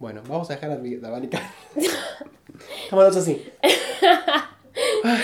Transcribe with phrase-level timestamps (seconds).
[0.00, 1.42] Bueno, vamos a dejar de abanicar.
[2.84, 3.44] Estamos los así.
[5.04, 5.20] Ay,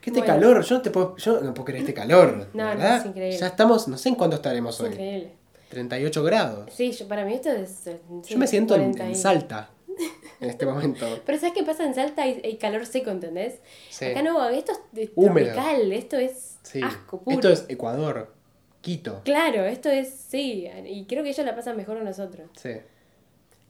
[0.00, 0.26] ¿Qué este Bueno.
[0.26, 0.64] calor?
[0.64, 2.48] Yo no te puedo, yo no puedo creer este calor.
[2.54, 2.96] No, no, ¿verdad?
[3.00, 3.38] es increíble.
[3.38, 4.88] Ya estamos, no sé en cuánto estaremos Es hoy.
[4.92, 5.32] increíble.
[5.68, 6.70] 38 grados.
[6.72, 7.84] Sí, yo, para mí esto es...
[8.26, 9.70] Yo me siento en, 40 en y- Salta
[10.40, 11.06] en este momento.
[11.26, 12.22] Pero ¿sabes qué pasa en Salta?
[12.22, 13.60] Hay, hay calor seco, ¿entendés?
[13.90, 14.06] Sí.
[14.06, 15.52] Acá no, esto es Húmedo.
[15.52, 16.80] tropical, esto es Sí.
[16.82, 17.34] asco puro.
[17.36, 18.32] Esto es Ecuador,
[18.80, 19.20] Quito.
[19.24, 22.48] Claro, esto es, sí, y creo que ellos la pasan mejor que nosotros.
[22.56, 22.70] Sí.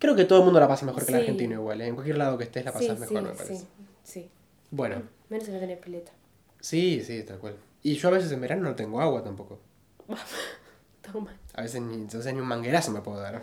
[0.05, 1.21] Creo que todo el mundo la pasa mejor que el Sí.
[1.23, 1.81] argentino igual.
[1.81, 1.87] ¿eh?
[1.87, 3.57] En cualquier lado que estés la pasas sí, mejor, sí, me parece.
[3.57, 3.67] sí,
[4.03, 4.31] sí.
[4.71, 6.13] Bueno, Menos si no tenés pileta.
[6.61, 7.57] sí, sí, tal cual.
[7.83, 9.59] Y yo a veces en verano no tengo agua tampoco.
[11.13, 11.33] Toma.
[11.55, 13.41] A veces ni, entonces ni un manguerazo me puedo dar.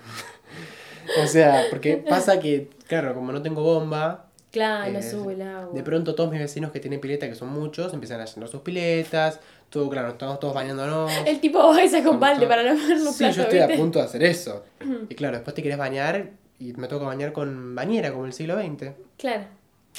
[1.23, 5.41] o sea, porque pasa que, claro, como no tengo bomba, Claro, no eh, sube el
[5.43, 5.73] agua.
[5.73, 8.61] de pronto todos mis vecinos que tienen pileta, que son muchos, empiezan a llenar sus
[8.61, 11.09] piletas, todo, claro, estamos todos bañándonos.
[11.25, 13.69] El tipo saca un Con balde para no ver los Sí, platos, yo estoy a
[13.77, 14.65] punto de hacer eso.
[15.09, 18.55] Y claro, después te querés bañar y me toca bañar con bañera, como el siglo
[18.61, 18.91] XX.
[19.17, 19.45] Claro.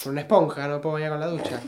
[0.00, 1.60] Con una esponja, no puedo bañar con la ducha.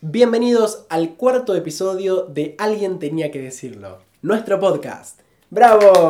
[0.00, 5.20] Bienvenidos al cuarto episodio de Alguien tenía que decirlo, nuestro podcast.
[5.50, 6.08] ¡Bravo!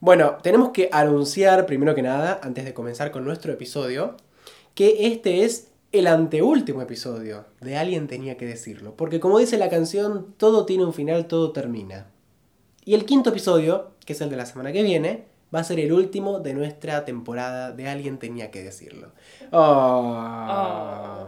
[0.00, 4.16] Bueno, tenemos que anunciar primero que nada, antes de comenzar con nuestro episodio,
[4.74, 8.96] que este es el anteúltimo episodio de Alguien tenía que decirlo.
[8.96, 12.06] Porque como dice la canción, todo tiene un final, todo termina.
[12.82, 15.78] Y el quinto episodio, que es el de la semana que viene, va a ser
[15.78, 19.12] el último de nuestra temporada de Alguien tenía que decirlo.
[19.52, 21.26] Oh.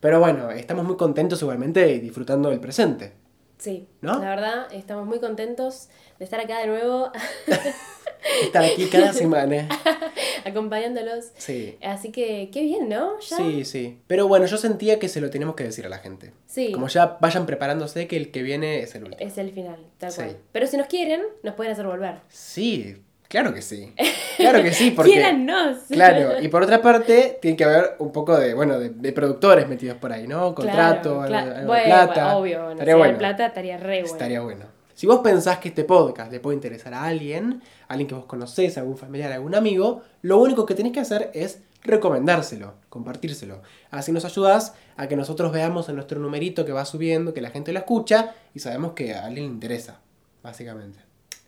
[0.00, 3.25] Pero bueno, estamos muy contentos igualmente y disfrutando del presente.
[3.58, 4.18] Sí, ¿No?
[4.20, 7.10] la verdad, estamos muy contentos de estar acá de nuevo
[8.42, 9.68] Estar aquí cada semana.
[10.44, 11.26] acompañándolos.
[11.36, 11.78] Sí.
[11.82, 13.18] Así que, qué bien, ¿no?
[13.20, 13.36] ¿Ya?
[13.36, 14.00] Sí, sí.
[14.06, 16.32] Pero bueno, yo sentía que se lo tenemos que decir a la gente.
[16.46, 16.72] Sí.
[16.72, 19.24] Como ya vayan preparándose que el que viene es el último.
[19.30, 20.16] Es el final, tal Sí.
[20.22, 20.36] cual.
[20.52, 22.16] Pero si nos quieren, nos pueden hacer volver.
[22.28, 22.96] Sí,
[23.36, 23.92] claro que sí.
[24.38, 25.12] Claro que sí, porque...
[25.12, 25.78] Quiérannos.
[25.90, 29.68] Claro, y por otra parte, tiene que haber un poco de, bueno, de, de productores
[29.68, 30.54] metidos por ahí, ¿no?
[30.54, 32.36] Contrato, Claro, algo, algo Bueno, plata.
[32.36, 33.18] obvio, bueno, Estaría si bueno.
[33.18, 34.06] plata estaría re bueno.
[34.06, 34.64] Estaría bueno.
[34.94, 38.78] Si vos pensás que este podcast le puede interesar a alguien, alguien que vos conocés,
[38.78, 43.60] algún familiar, algún amigo, lo único que tenés que hacer es recomendárselo, compartírselo.
[43.90, 47.50] Así nos ayudás a que nosotros veamos en nuestro numerito que va subiendo, que la
[47.50, 50.00] gente lo escucha y sabemos que a alguien le interesa,
[50.42, 51.05] básicamente.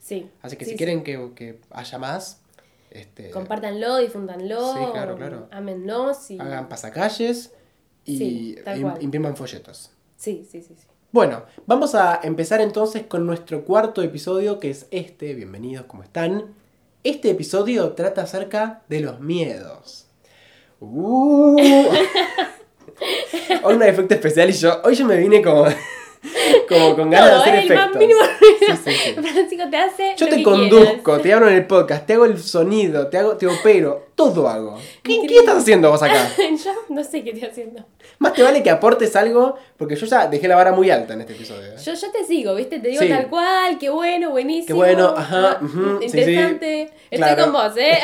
[0.08, 0.30] Sí.
[0.40, 2.40] Así que sí, si quieren que, que haya más,
[2.90, 4.72] este, Compártanlo, difúndanlo.
[4.72, 5.48] Sí, claro, claro.
[5.50, 6.38] Ámennos y...
[6.38, 7.52] hagan pasacalles
[8.06, 8.56] y
[9.00, 9.90] impriman folletos.
[10.16, 10.86] Sí, sí, sí, sí.
[11.12, 15.34] Bueno, vamos a empezar entonces con nuestro cuarto episodio, que es este.
[15.34, 16.54] Bienvenidos, ¿cómo están?
[17.04, 20.06] Este episodio trata acerca de los miedos.
[20.80, 21.60] Uh.
[23.62, 25.66] hoy un efecto especial y yo, hoy yo me vine como,
[26.68, 27.62] como con ganas Todo, de hacer ¿eh?
[27.62, 28.00] el más efectos.
[28.00, 28.20] mínimo
[28.58, 29.14] Sí, sí, sí.
[29.14, 31.22] Francisco te hace Yo te conduzco, quieras.
[31.22, 34.78] te hablo en el podcast, te hago el sonido, te hago, te opero, todo hago.
[35.02, 35.20] ¿Qué.
[35.26, 36.28] ¿Qué estás haciendo vos acá?
[36.64, 37.84] Yo no sé qué estoy haciendo.
[38.18, 41.20] Más te vale que aportes algo, porque yo ya dejé la vara muy alta en
[41.20, 41.68] este episodio.
[41.72, 41.76] ¿eh?
[41.84, 42.80] Yo, yo te sigo, ¿viste?
[42.80, 44.66] Te digo tal cual, qué bueno, buenísimo.
[44.66, 46.18] Qué bueno, ajá, ah, ujú, sí, sí.
[46.18, 46.82] interesante.
[47.10, 47.44] Estoy Claro.
[47.44, 47.98] con vos, ¿eh?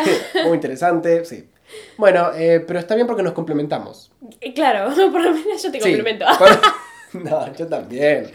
[0.45, 1.49] Muy interesante, sí.
[1.97, 4.13] Bueno, eh, pero está bien porque nos complementamos.
[4.41, 6.27] Y claro, por lo menos yo te complemento.
[6.39, 6.49] por-
[7.25, 8.31] No, yo también.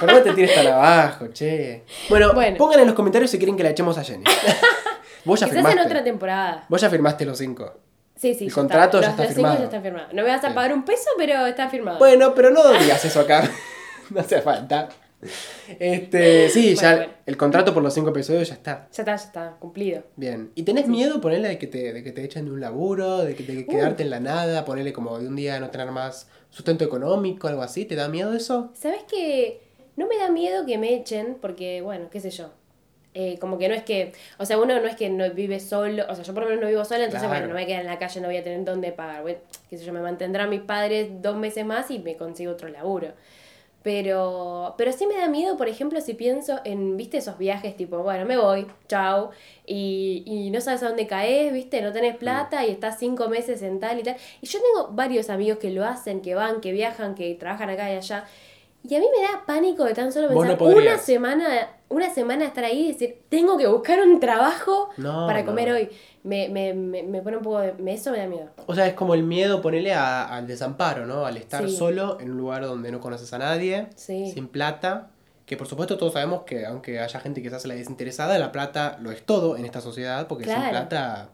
[0.00, 1.84] Pero no te tires tan abajo, che.
[2.08, 2.56] Bueno, Bueno.
[2.58, 4.24] pongan en los comentarios si quieren que la echemos a Jenny.
[5.24, 5.80] Vos ya Quizás firmaste.
[5.80, 6.64] en otra temporada.
[6.68, 7.72] Vos ya firmaste los cinco.
[8.16, 8.46] Sí, sí.
[8.46, 9.58] El contrato ya Los- está los cinco firmado.
[9.58, 10.06] ya está firmado.
[10.12, 11.98] No me vas a pagar un peso, pero está firmado.
[11.98, 13.48] Bueno, pero no digas eso acá.
[14.10, 14.88] No hace falta.
[15.78, 17.12] Este, sí, Bueno, ya bueno.
[17.26, 18.88] el contrato por los cinco episodios ya está.
[18.92, 20.02] Ya está, ya está, cumplido.
[20.16, 20.50] Bien.
[20.54, 23.34] ¿Y tenés miedo, ponerle, de que te, de que te echen de un laburo, de
[23.34, 23.66] que de Uh.
[23.66, 27.62] quedarte en la nada, ponerle como de un día no tener más sustento económico, algo
[27.62, 27.84] así?
[27.84, 28.70] ¿Te da miedo eso?
[28.74, 29.60] ¿Sabes que
[29.96, 32.50] No me da miedo que me echen, porque, bueno, qué sé yo.
[33.12, 36.04] Eh, como que no es que, o sea, uno no es que no vive solo,
[36.08, 37.28] o sea, yo por lo menos no vivo sola, entonces, Claro.
[37.34, 39.22] bueno, no me voy a quedar en la calle, no voy a tener dónde pagar.
[39.22, 42.68] Bueno, qué sé yo, me mantendrán mis padres dos meses más y me consigo otro
[42.68, 43.08] laburo.
[43.82, 48.02] Pero, pero sí me da miedo, por ejemplo, si pienso en, viste, esos viajes tipo,
[48.02, 49.30] bueno, me voy, chao,
[49.64, 53.62] y, y no sabes a dónde caes, viste, no tenés plata y estás cinco meses
[53.62, 54.16] en tal y tal.
[54.42, 57.90] Y yo tengo varios amigos que lo hacen, que van, que viajan, que trabajan acá
[57.90, 58.26] y allá.
[58.86, 62.44] Y a mí me da pánico de tan solo pensar no una semana, una semana
[62.46, 65.74] estar ahí y decir, tengo que buscar un trabajo No, para comer no.
[65.74, 65.90] hoy.
[66.22, 67.74] Me, me, me, me pone un poco de...
[67.86, 68.48] Eso me da miedo.
[68.66, 71.26] O sea, es como el miedo, ponerle al desamparo, ¿no?
[71.26, 71.76] Al estar Sí.
[71.76, 74.30] solo en un lugar donde no conoces a nadie, Sí.
[74.32, 75.10] sin plata,
[75.46, 78.52] Que por supuesto todos sabemos que aunque haya gente que se hace la desinteresada, la
[78.52, 81.30] plata lo es todo en esta sociedad, porque sin plata...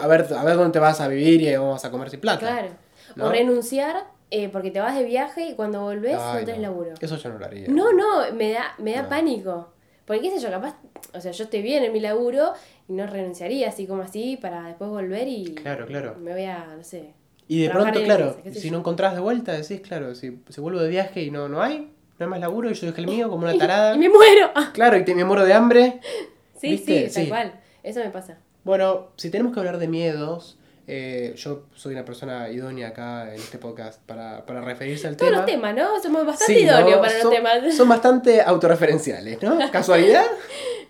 [0.00, 2.20] A ver, a ver dónde te vas a vivir y cómo vas a comer sin
[2.20, 2.38] plata.
[2.38, 2.68] Claro.
[3.16, 3.24] ¿no?
[3.26, 6.92] O renunciar eh, porque te vas de viaje y cuando volvés Ay, no tenés laburo.
[7.00, 7.66] Eso yo no lo haría.
[7.68, 9.72] No, no, me da, me da pánico.
[10.10, 10.74] Porque qué sé yo, capaz,
[11.14, 12.52] o sea, yo estoy bien en mi laburo
[12.88, 16.16] y no renunciaría así como así para después volver y Claro, claro.
[16.18, 17.14] me voy a, no sé.
[17.46, 20.80] Y de pronto, claro, empresa, si no encontrás de vuelta, decís, claro, si, si vuelvo
[20.80, 23.30] de viaje y no, no hay, no hay más laburo y yo dejé el mío
[23.30, 23.94] como una tarada.
[23.94, 24.50] Y me muero.
[24.72, 26.00] Claro, y te, me muero de hambre.
[26.56, 27.08] sí, ¿Viste?
[27.08, 27.28] sí, tal Sí.
[27.28, 27.60] cual.
[27.84, 28.38] Eso me pasa.
[28.64, 30.58] Bueno, si tenemos que hablar de miedos,
[30.92, 35.30] eh, yo soy una persona idónea acá en este podcast para, para referirse al Todos
[35.30, 35.42] tema.
[35.42, 36.02] los temas, ¿no?
[36.02, 36.72] Somos bastante Sí, ¿no?
[36.72, 37.74] idóneos para los temas.
[37.76, 39.56] Son bastante autorreferenciales, ¿no?
[39.70, 40.24] ¿Casualidad?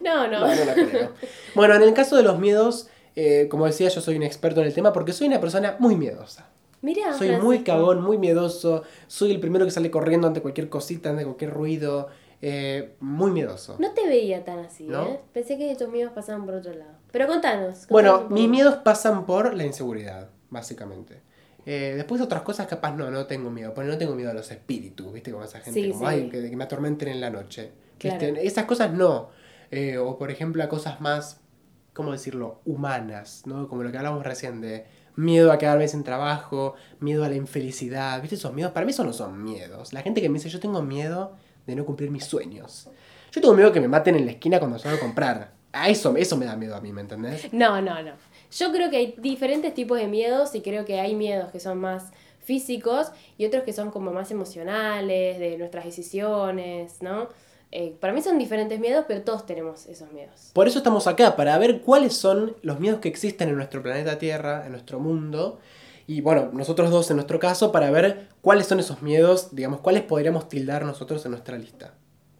[0.01, 0.41] No, no.
[0.41, 1.13] No, no la creo.
[1.55, 4.69] Bueno, en el caso de los miedos, eh, como decía, yo soy un experto en
[4.69, 6.49] el tema porque soy una persona muy miedosa.
[6.83, 8.85] Mirá, Soy muy cagón, muy miedoso.
[9.07, 12.09] Soy el primero que sale corriendo ante cualquier cosita, ante cualquier ruido.
[12.41, 13.77] eh, muy miedoso.
[13.79, 15.05] No te veía tan así, ¿No?
[15.05, 15.21] ¿eh?
[15.35, 16.93] Pensé que tus miedos pasaban por otro lado.
[17.13, 17.87] Pero contanos.
[17.89, 21.21] Bueno, contanos un mis miedos pasan por la inseguridad, básicamente.
[21.67, 23.75] Eh, después otras cosas capaz no, no tengo miedo.
[23.75, 25.31] Porque no tengo miedo a los espíritus, ¿viste?
[25.31, 26.07] Como esa gente, Sí, como, sí.
[26.07, 27.73] ay, que, que me atormenten en la noche.
[27.99, 28.27] Claro.
[28.37, 29.29] Esas cosas no.
[29.71, 31.41] Eh, o por ejemplo a cosas más,
[31.93, 32.61] ¿cómo decirlo?
[32.65, 33.69] Humanas, ¿no?
[33.69, 34.87] Como lo que hablamos recién de
[35.17, 38.37] miedo a quedarme sin trabajo, miedo a la infelicidad, ¿viste?
[38.37, 39.93] Esos miedos, para mí eso no son miedos.
[39.93, 41.37] La gente que me dice, yo tengo miedo
[41.67, 42.89] de no cumplir mis sueños.
[43.31, 45.53] Yo tengo miedo que me maten en la esquina cuando salgo a comprar.
[45.73, 47.53] A eso, eso me da miedo a mí, ¿me entendés?
[47.53, 48.13] No, no, no.
[48.51, 51.79] Yo creo que hay diferentes tipos de miedos y creo que hay miedos que son
[51.79, 57.29] más físicos y otros que son como más emocionales, de nuestras decisiones, ¿no?
[57.73, 60.51] Eh, para mí son diferentes miedos, pero todos tenemos esos miedos.
[60.53, 64.19] Por eso estamos acá, para ver cuáles son los miedos que existen en nuestro planeta
[64.19, 65.61] Tierra, en nuestro mundo.
[66.09, 70.03] Y bueno, nosotros dos en nuestro caso, para ver cuáles son esos miedos, digamos, cuáles
[70.03, 71.95] podríamos tildar nosotros en nuestra lista.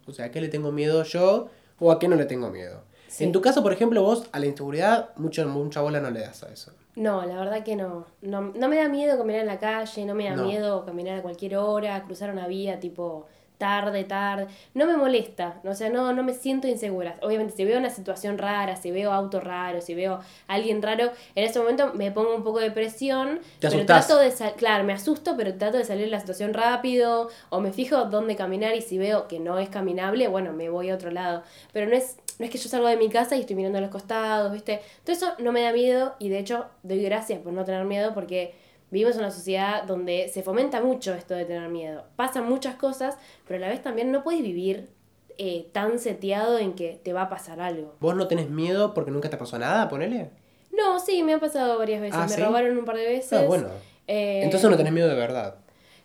[0.05, 1.47] O sea, ¿a qué le tengo miedo yo
[1.79, 2.83] o a qué no le tengo miedo?
[3.11, 3.25] Sí.
[3.25, 6.43] En tu caso, por ejemplo, vos a la inseguridad mucho, mucha bola no le das
[6.43, 6.71] a eso.
[6.95, 8.05] No, la verdad que no.
[8.21, 8.41] no.
[8.41, 10.45] no me da miedo caminar en la calle, no me da No.
[10.45, 13.27] miedo caminar a cualquier hora, cruzar una vía tipo
[13.57, 14.47] tarde, tarde.
[14.73, 17.17] No me molesta, o sea, no, no me siento insegura.
[17.21, 21.11] Obviamente, si veo una situación rara, si veo auto raro, si veo a alguien raro,
[21.35, 23.39] en ese momento me pongo un poco de presión.
[23.59, 24.07] Te pero asustás.
[24.07, 27.59] trato de sal- claro, me asusto, pero trato de salir de la situación rápido, o
[27.59, 30.95] me fijo dónde caminar y si veo que no es caminable, bueno, me voy a
[30.95, 31.43] otro lado.
[31.71, 33.81] Pero no es, no es que yo salgo de mi casa y estoy mirando a
[33.81, 34.81] los costados, ¿viste?
[35.03, 38.15] Todo eso no me da miedo y de hecho doy gracias por no tener miedo
[38.15, 38.55] porque
[38.89, 42.03] vivimos en una sociedad donde se fomenta mucho esto de tener miedo.
[42.15, 43.15] Pasan muchas cosas,
[43.45, 44.89] pero a la vez también no puedes vivir
[45.37, 47.93] eh, tan seteado en que te va a pasar algo.
[47.99, 50.31] ¿Vos no tenés miedo porque nunca te pasó nada, ponele?
[50.75, 52.17] No, sí, me ha pasado varias veces.
[52.19, 52.41] Ah, me ¿sí?
[52.41, 53.33] robaron un par de veces.
[53.33, 53.67] Ah, bueno.
[54.07, 55.57] Eh, Entonces no tenés miedo de verdad.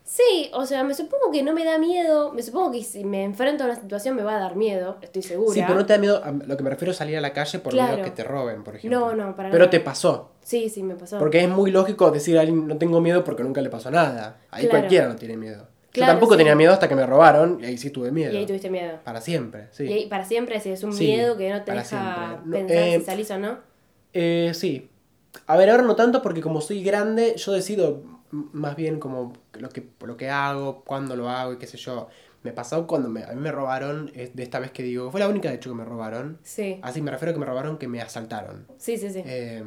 [0.09, 2.31] Sí, o sea, me supongo que no me da miedo.
[2.33, 5.23] Me supongo que si me enfrento a una situación me va a dar miedo, estoy
[5.23, 5.53] segura.
[5.53, 7.33] Sí, pero no te da miedo, a lo que me refiero es salir a la
[7.33, 7.95] calle por Claro.
[7.95, 9.01] miedo que te roben, por ejemplo.
[9.01, 9.71] No, no, para Pero nada.
[9.71, 10.31] te pasó.
[10.43, 11.19] Sí, sí, me pasó.
[11.19, 14.39] Porque es muy lógico decir a alguien no tengo miedo porque nunca le pasó nada.
[14.53, 14.79] Ahí Claro.
[14.79, 15.67] cualquiera no tiene miedo.
[15.93, 16.39] Yo Claro, tampoco sí.
[16.39, 18.33] tenía miedo hasta que me robaron y ahí sí tuve miedo.
[18.33, 19.01] Y ahí tuviste miedo.
[19.03, 19.85] Para siempre, sí.
[19.87, 22.43] Y ahí para siempre si es un Sí, miedo que no te deja.
[22.45, 23.59] No, pensar eh, si salís o no.
[24.13, 24.89] Eh, sí.
[25.49, 28.03] A ver, ahora no tanto porque como soy grande, yo decido
[28.53, 32.09] más bien como lo que, lo que hago, cuándo lo hago y qué sé yo.
[32.43, 35.29] Me pasó cuando me, a mí me robaron, de esta vez que digo, fue la
[35.29, 36.39] única de hecho que me robaron.
[36.43, 38.67] Sí, Así me refiero a que me robaron que me asaltaron.
[38.79, 39.23] sí, sí, sí.
[39.25, 39.65] Eh,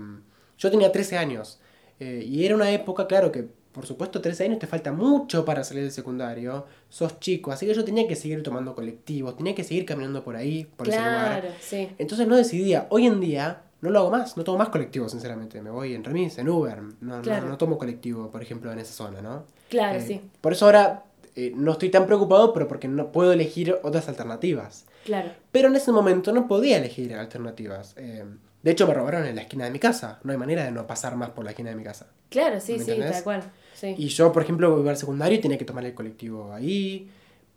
[0.58, 1.60] yo tenía 13 años
[2.00, 5.64] eh, y era una época, claro, que por supuesto 13 años te falta mucho para
[5.64, 9.64] salir del secundario, sos chico, así que yo tenía que seguir tomando colectivos, tenía que
[9.64, 11.42] seguir caminando por ahí, por ese lugar.
[11.42, 11.90] claro, sí.
[11.98, 15.62] Entonces no decidía, hoy en día no lo hago más, no tomo más colectivos, sinceramente,
[15.62, 17.44] me voy en remis, en Uber, no, Claro.
[17.46, 19.44] no, no tomo colectivo, por ejemplo, en esa zona, ¿no?
[19.70, 20.22] Claro, Eh, sí.
[20.42, 21.04] Por eso ahora
[21.36, 24.86] eh, no estoy tan preocupado, pero porque no puedo elegir otras alternativas.
[25.06, 25.30] Claro.
[25.52, 27.94] Pero en ese momento no podía elegir alternativas.
[27.98, 28.26] Eh,
[28.62, 30.20] de hecho, me robaron en la esquina de mi casa.
[30.24, 32.08] No hay manera de no pasar más por la esquina de mi casa.
[32.30, 33.12] Claro, sí, ¿Me sí, entendés?
[33.14, 33.44] tal cual.
[33.74, 33.96] Sí.
[33.98, 37.10] Y yo, por ejemplo, iba al secundario y tenía que tomar el colectivo ahí.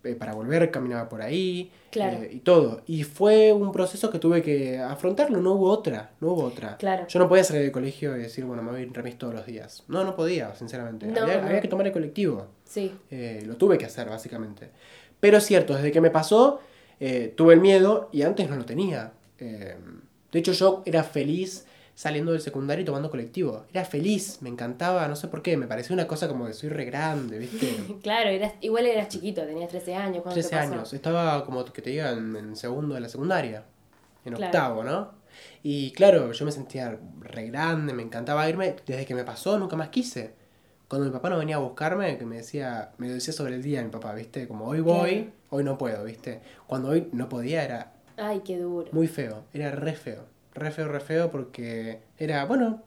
[0.03, 1.71] Eh, para volver caminaba por ahí.
[1.91, 2.23] Claro.
[2.23, 2.81] eh, y todo.
[2.87, 5.39] Y fue un proceso que tuve que afrontarlo.
[5.39, 6.11] No hubo otra.
[6.19, 6.77] No hubo otra.
[6.77, 7.07] Claro.
[7.07, 9.45] Yo no podía salir del colegio y decir, bueno, me voy en remis todos los
[9.45, 9.83] días.
[9.87, 11.07] No, no podía, sinceramente.
[11.07, 11.47] No, había, no.
[11.47, 12.47] había que tomar el colectivo.
[12.65, 14.69] Sí, Eh, lo tuve que hacer, básicamente.
[15.19, 16.59] Pero es cierto, desde que me pasó,
[17.35, 19.13] tuve el miedo y antes no lo tenía.
[19.39, 23.65] De hecho, yo era feliz saliendo del secundario y tomando colectivo.
[23.71, 26.69] Era feliz, me encantaba, no sé por qué, me parecía una cosa como de soy
[26.69, 27.75] re grande, ¿viste?
[28.01, 30.23] claro, eras, igual eras chiquito, tenías 13 años.
[30.23, 30.73] cuando 13 te pasó?
[30.73, 33.63] años, estaba como que te digan en segundo de la secundaria,
[34.25, 34.45] en Claro.
[34.47, 35.11] octavo, ¿no?
[35.63, 39.75] Y claro, yo me sentía re grande, me encantaba irme, desde que me pasó nunca
[39.75, 40.33] más quise.
[40.87, 43.63] Cuando mi papá no venía a buscarme, que me decía, me lo decía sobre el
[43.63, 44.47] día mi papá, ¿viste?
[44.47, 45.31] Como hoy voy, Claro.
[45.49, 46.41] hoy no puedo, ¿viste?
[46.67, 48.89] Cuando hoy no podía era Ay, qué duro.
[48.91, 52.83] muy feo, era re feo, re feo, re feo porque era, bueno,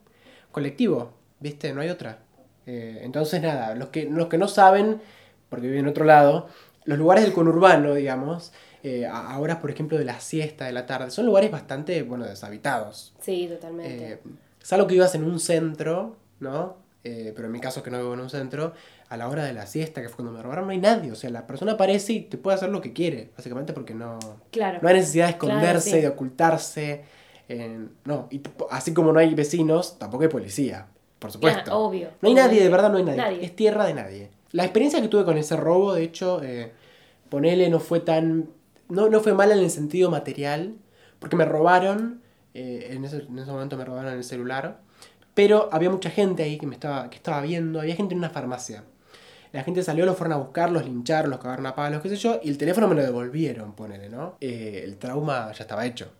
[0.53, 1.73] colectivo, ¿viste?
[1.73, 2.19] No hay otra.
[2.67, 5.01] Eh, entonces nada, los que, los que no saben,
[5.49, 6.49] porque viven en otro lado,
[6.85, 10.87] los lugares del conurbano, digamos, eh, a horas, por ejemplo, de la siesta, de la
[10.87, 13.15] tarde, son lugares bastante, bueno, deshabitados.
[13.21, 14.13] Sí, totalmente.
[14.13, 14.19] Eh,
[14.61, 16.77] salvo que vivas en un centro, ¿no?
[17.03, 18.73] Eh, pero en mi caso que no vivo en un centro,
[19.09, 21.13] a la hora de la siesta, que fue cuando me robaron, no hay nadie.
[21.13, 24.19] O sea, la persona aparece y te puede hacer lo que quiere, básicamente porque no,
[24.51, 24.79] claro.
[24.83, 26.01] no hay necesidad de Claro, esconderse, sí.
[26.01, 27.05] de ocultarse.
[27.49, 30.88] Eh, no, y así como no hay vecinos, tampoco hay policía,
[31.19, 31.62] por supuesto.
[31.65, 32.11] Claro, obvio.
[32.21, 33.17] No hay nadie, de verdad no hay nadie.
[33.19, 33.45] Nadie.
[33.45, 34.31] Es tierra de nadie.
[34.53, 36.73] La experiencia que tuve con ese robo, de hecho, eh,
[37.29, 38.49] ponele, no fue tan.
[38.88, 40.75] No, no fue mala en el sentido material,
[41.19, 42.23] porque me robaron.
[42.55, 44.81] eh, en, ese, en ese momento me robaron el celular.
[45.35, 47.81] Pero había mucha gente ahí que me estaba, que estaba viendo.
[47.81, 48.85] Había gente en una farmacia.
[49.53, 52.17] La gente salió, los fueron a buscar, los lincharon, los cagaron a palos, qué sé
[52.17, 54.37] yo, y el teléfono me lo devolvieron, ponele, ¿no?
[54.41, 56.11] Eh, el trauma ya estaba hecho,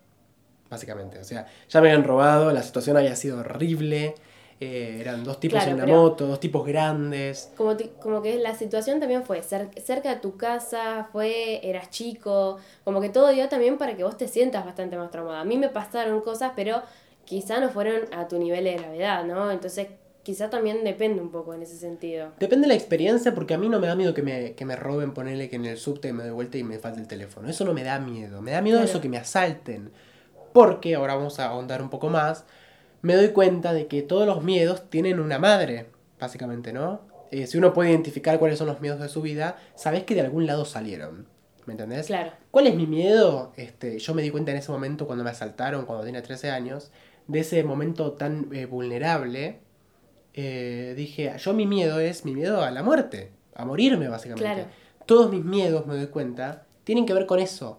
[0.71, 1.19] básicamente.
[1.19, 4.15] O sea, ya me habían robado, la situación había sido horrible.
[4.59, 7.53] eh, eran dos tipos Claro, en una moto, dos tipos grandes.
[7.59, 12.57] Como, como que la situación también fue cer- cerca de tu casa, fue, eras chico,
[12.83, 15.41] como que todo dio también para que vos te sientas bastante más traumada.
[15.41, 16.81] A mí me pasaron cosas, pero
[17.27, 19.51] quizá no fueron a tu nivel de gravedad, ¿no?
[19.51, 19.89] Entonces
[20.23, 22.33] quizá también depende un poco en ese sentido.
[22.41, 24.75] Depende de la experiencia, porque a mí no me da miedo que me, que me
[24.75, 27.47] roben, ponerle que en el subte me doy vuelta y me falte el teléfono.
[27.49, 28.41] Eso no me da miedo.
[28.41, 28.91] Me da miedo Claro.
[28.91, 29.93] eso que me asalten.
[30.57, 32.47] Porque, ahora vamos a ahondar un poco más,
[33.03, 35.85] me doy cuenta de que todos los miedos tienen una madre,
[36.19, 37.03] básicamente, ¿no?
[37.31, 40.23] Eh, si uno puede identificar cuáles son los miedos de su vida, sabes que de
[40.23, 41.27] algún lado salieron.
[41.67, 42.07] ¿Me entendés?
[42.07, 42.33] Claro.
[42.51, 43.53] ¿Cuál es mi miedo?
[43.57, 46.91] Este, yo me di cuenta en ese momento cuando me asaltaron, cuando tenía 13 años,
[47.27, 49.61] de ese momento tan eh, vulnerable.
[50.33, 54.55] eh, dije, yo mi miedo es mi miedo a la muerte, a morirme básicamente.
[54.55, 54.71] Claro.
[55.05, 57.79] Todos mis miedos, me doy cuenta, tienen que ver con eso.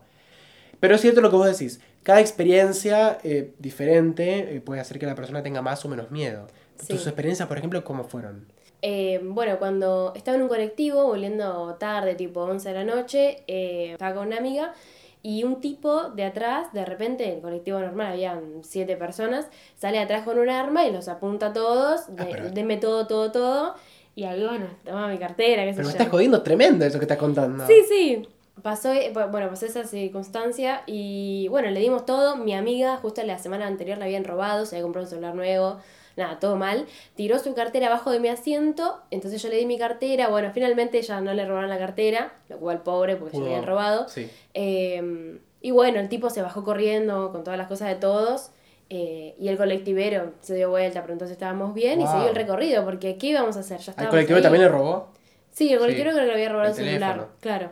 [0.79, 5.06] Pero es cierto lo que vos decís, cada experiencia eh, diferente eh, puede hacer que
[5.06, 6.48] la persona tenga más o menos miedo.
[6.78, 6.94] Sí.
[6.94, 8.46] Tus experiencias, por ejemplo, ¿cómo fueron?
[8.82, 14.16] Eh, bueno, cuando estaba en un colectivo, volviendo tarde, tipo 11 de la noche, estaba
[14.16, 14.74] con una amiga
[15.22, 19.46] y un tipo de atrás, de repente, en el colectivo normal habían siete personas,
[19.76, 23.76] sale atrás con un arma y los apunta a todos, Ah, deme todo, todo, todo.
[24.16, 27.04] Y ahí, bueno, toma mi cartera, qué sé Pero me estás jodiendo tremendo eso que
[27.04, 27.68] estás contando.
[27.68, 28.28] Sí, sí.
[28.64, 32.36] Pasó, eh, bu- bueno, pasó esa circunstancia y bueno, le dimos todo.
[32.38, 35.78] Mi amiga justo la semana anterior la habían robado, se había comprado un celular nuevo,
[36.16, 36.86] nada, todo mal.
[37.16, 40.30] Tiró su cartera abajo de mi asiento, entonces yo le di mi cartera.
[40.30, 43.52] Bueno, finalmente ya no le robaron la cartera, lo cual pobre porque se Pudo- la
[43.58, 44.08] habían robado.
[44.10, 44.30] Sí.
[44.54, 48.52] Eh, y bueno, el tipo se bajó corriendo con todas las cosas de todos.
[48.90, 52.86] eh, y el colectivero se dio vuelta, preguntó si estábamos bien y siguió el recorrido,
[52.86, 53.80] porque ¿qué íbamos a hacer?
[53.80, 54.44] Ya ¿Al estábamos colectivo ahí.
[54.44, 55.10] también le robó?
[55.52, 56.16] Sí, el colectivero Sí.
[56.16, 57.34] creo que le había robado El el, celular, teléfono.
[57.42, 57.72] claro.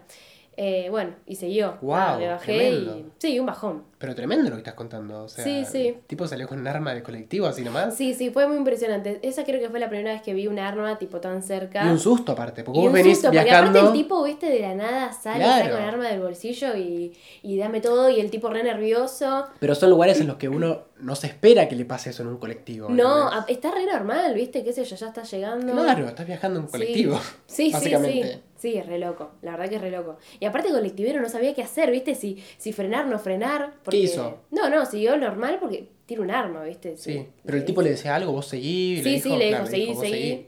[0.57, 1.77] Eh, bueno, y siguió.
[1.81, 2.97] Nada, le bajé tremendo.
[2.97, 3.05] y.
[3.17, 3.83] Sí, un bajón.
[3.97, 5.23] Pero tremendo lo que estás contando.
[5.23, 5.87] O sea, Sí, sí.
[5.87, 7.95] El tipo salió con un arma de colectivo así nomás.
[7.95, 9.19] Sí, sí, fue muy impresionante.
[9.23, 11.85] Esa creo que fue la primera vez que vi un arma tipo tan cerca.
[11.85, 13.79] Y un susto aparte, porque Y vos un venís susto, porque viajando.
[13.79, 15.65] aparte el tipo, viste, de la nada sale, Claro.
[15.65, 19.45] saca un arma del bolsillo y, y dame todo, y el tipo re nervioso.
[19.59, 22.29] Pero son lugares en los que uno no se espera que le pase eso en
[22.29, 22.89] un colectivo.
[22.89, 25.73] No, está re normal, viste, qué sé yo, ya está llegando.
[25.73, 27.19] Claro, estás viajando en un colectivo.
[27.45, 28.33] Sí, sí, básicamente.
[28.33, 28.41] sí.
[28.54, 29.31] Sí, es re loco.
[29.41, 30.17] La verdad que es re loco.
[30.39, 32.15] Y aparte el colectivero no sabía qué hacer, ¿viste?
[32.15, 33.73] Si, si frenar, no frenar.
[33.83, 33.97] Porque...
[33.97, 34.39] hizo?
[34.51, 36.97] No, no, siguió normal porque tiene un arma, ¿viste?
[36.97, 37.27] Sí.
[37.45, 39.01] Pero el tipo le decía algo, vos seguí.
[39.03, 40.47] Sí, sí, le dijo, claro, seguí, vos seguí.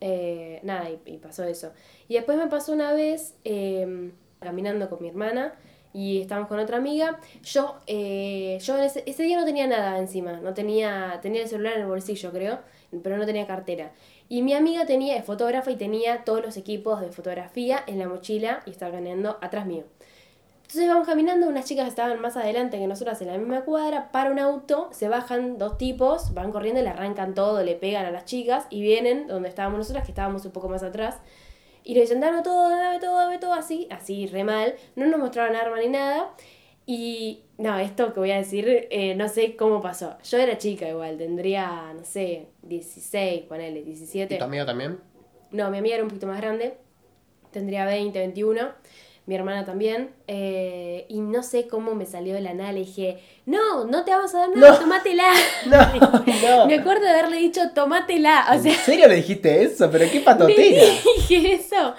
[0.00, 1.72] Eh, nada, y, y pasó eso.
[2.08, 5.54] Y después me pasó una vez eh, caminando con mi hermana
[5.94, 7.20] y estábamos con otra amiga.
[7.42, 11.74] Yo, eh, yo ese, ese día no tenía nada encima, no tenía, tenía el celular
[11.74, 12.58] en el bolsillo, creo,
[13.02, 13.92] pero no tenía cartera.
[14.28, 18.08] Y mi amiga tenía, es fotógrafa y tenía todos los equipos de fotografía en la
[18.08, 19.84] mochila y estaba caminando atrás mío.
[20.62, 24.32] Entonces vamos caminando, unas chicas estaban más adelante que nosotras en la misma cuadra, para
[24.32, 28.24] un auto, se bajan dos tipos, van corriendo, le arrancan todo, le pegan a las
[28.24, 31.18] chicas y vienen donde estábamos nosotras, que estábamos un poco más atrás,
[31.84, 35.54] y dicen, dame todo, dame todo, dame todo, así, así, re mal, no nos mostraron
[35.54, 36.34] arma ni nada,
[36.86, 40.16] y no, esto que voy a decir, eh, no sé cómo pasó.
[40.28, 44.34] Yo era chica igual, tendría, no sé, 16, ponele, 17.
[44.34, 44.98] ¿Y tu amiga también?
[45.50, 46.74] No, mi amiga era un poquito más grande,
[47.52, 48.68] tendría 20, 21,
[49.26, 53.20] mi hermana también, eh, y no sé cómo me salió de la nada, le dije,
[53.46, 54.78] no, no te vamos a dar nada, No.
[54.78, 55.24] tomátela.
[55.66, 55.78] No,
[56.42, 56.66] no.
[56.66, 59.88] Me acuerdo de haberle dicho, tomátela, o sea, ¿En serio le dijiste eso?
[59.90, 60.82] ¿Pero qué le patotera?
[61.28, 61.94] dije eso.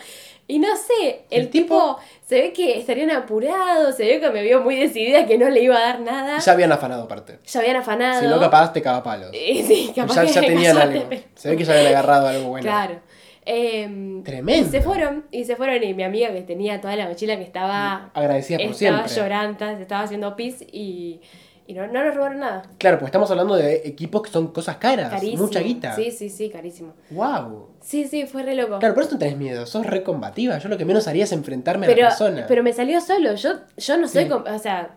[0.48, 4.30] Y no sé, el, El tipo, tipo- se ve que estarían apurados, se ve que
[4.30, 6.38] me vio muy decidida que no le iba a dar nada.
[6.38, 7.40] Ya habían afanado aparte.
[7.46, 8.22] Ya habían afanado.
[8.22, 9.30] Si no, capaz te caga palos.
[9.34, 11.10] Eh, sí, capaz ya, que ya tenían algo.
[11.34, 12.64] Se ve que ya habían agarrado algo bueno.
[12.68, 13.00] Claro.
[13.48, 14.68] Em, Tremendo.
[14.68, 17.44] Y se fueron, y se fueron, y mi amiga que tenía toda la mochila que
[17.44, 19.16] estaba, Agradecida por estaba siempre.
[19.16, 21.22] llorando, se estaba haciendo pis y,
[21.68, 22.62] y no, no nos robaron nada.
[22.78, 25.10] Claro, pues estamos hablando de equipos que son cosas caras.
[25.10, 25.44] Carísimo.
[25.44, 25.96] Mucha guita.
[25.96, 26.94] Sí, sí, sí, carísimo.
[27.10, 27.70] Wow.
[27.82, 28.80] Sí, sí, fue re loco.
[28.80, 29.66] Claro, por eso no tenés miedo.
[29.66, 30.58] Sos re combativa.
[30.60, 32.46] Yo lo que menos haría es enfrentarme a la persona.
[32.48, 33.34] pero me salió solo.
[33.36, 34.26] Yo, yo no soy.
[34.26, 34.32] Sí.
[34.32, 34.92] O sea,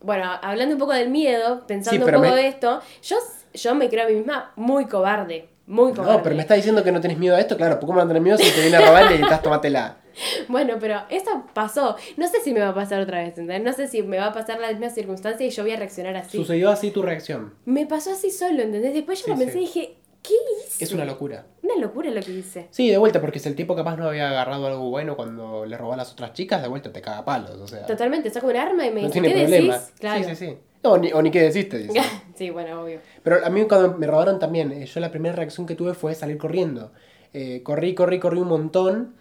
[0.00, 3.16] bueno, hablando un poco del miedo, pensando Sí, un poco me- de esto, yo,
[3.54, 5.48] yo me creo a mí misma muy cobarde.
[5.66, 6.12] Muy cobarde.
[6.18, 7.56] no, pero me está diciendo que no tenés miedo a esto.
[7.56, 9.96] Claro, ¿cómo no tenés miedo si te viene a robar y necesitas tomátela?
[10.48, 11.96] Bueno, pero eso pasó.
[12.16, 13.62] No sé si me va a pasar otra vez, ¿entendés?
[13.62, 16.16] No sé si me va a pasar la misma circunstancia y yo voy a reaccionar
[16.16, 16.36] así.
[16.38, 17.54] Sucedió así tu reacción.
[17.64, 18.94] Me pasó así solo, ¿entendés?
[18.94, 19.58] Después yo Sí, lo pensé sí.
[19.58, 20.84] y dije, ¿qué hice?
[20.84, 21.46] Es una locura.
[21.62, 22.68] Una locura lo que hice.
[22.70, 25.76] Sí, de vuelta, porque si el tipo capaz no había agarrado algo bueno cuando le
[25.76, 27.56] robó a las otras chicas, de vuelta te caga palos.
[27.60, 29.74] O sea, Totalmente, saco un arma y me no dice, tiene ¿qué problema.
[29.74, 29.92] decís?
[29.98, 30.24] Claro.
[30.24, 30.58] Sí, sí, sí.
[30.84, 32.00] No, ni, o ni qué decís, te dice.
[32.36, 33.00] sí, bueno, obvio.
[33.22, 36.14] Pero a mí cuando me robaron también, eh, yo la primera reacción que tuve fue
[36.14, 36.92] salir corriendo.
[37.32, 39.15] Eh, corrí, corrí, corrí un montón.